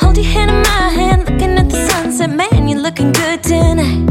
Hold 0.00 0.16
your 0.18 0.26
hand 0.26 0.50
in 0.50 0.60
my 0.62 0.90
hand, 0.90 1.24
looking 1.30 1.56
at 1.58 1.70
the 1.70 1.88
sunset. 1.88 2.28
Man, 2.30 2.68
you're 2.68 2.80
looking 2.80 3.12
good 3.12 3.42
tonight. 3.42 4.06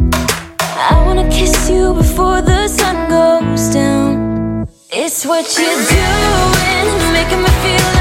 I 0.59 1.03
wanna 1.05 1.29
kiss 1.29 1.69
you 1.69 1.93
before 1.93 2.41
the 2.41 2.67
sun 2.67 3.07
goes 3.07 3.69
down. 3.71 4.67
It's 4.91 5.25
what 5.27 5.45
you're 5.57 5.83
doing, 5.93 7.13
making 7.13 7.43
me 7.43 7.49
feel 7.61 8.00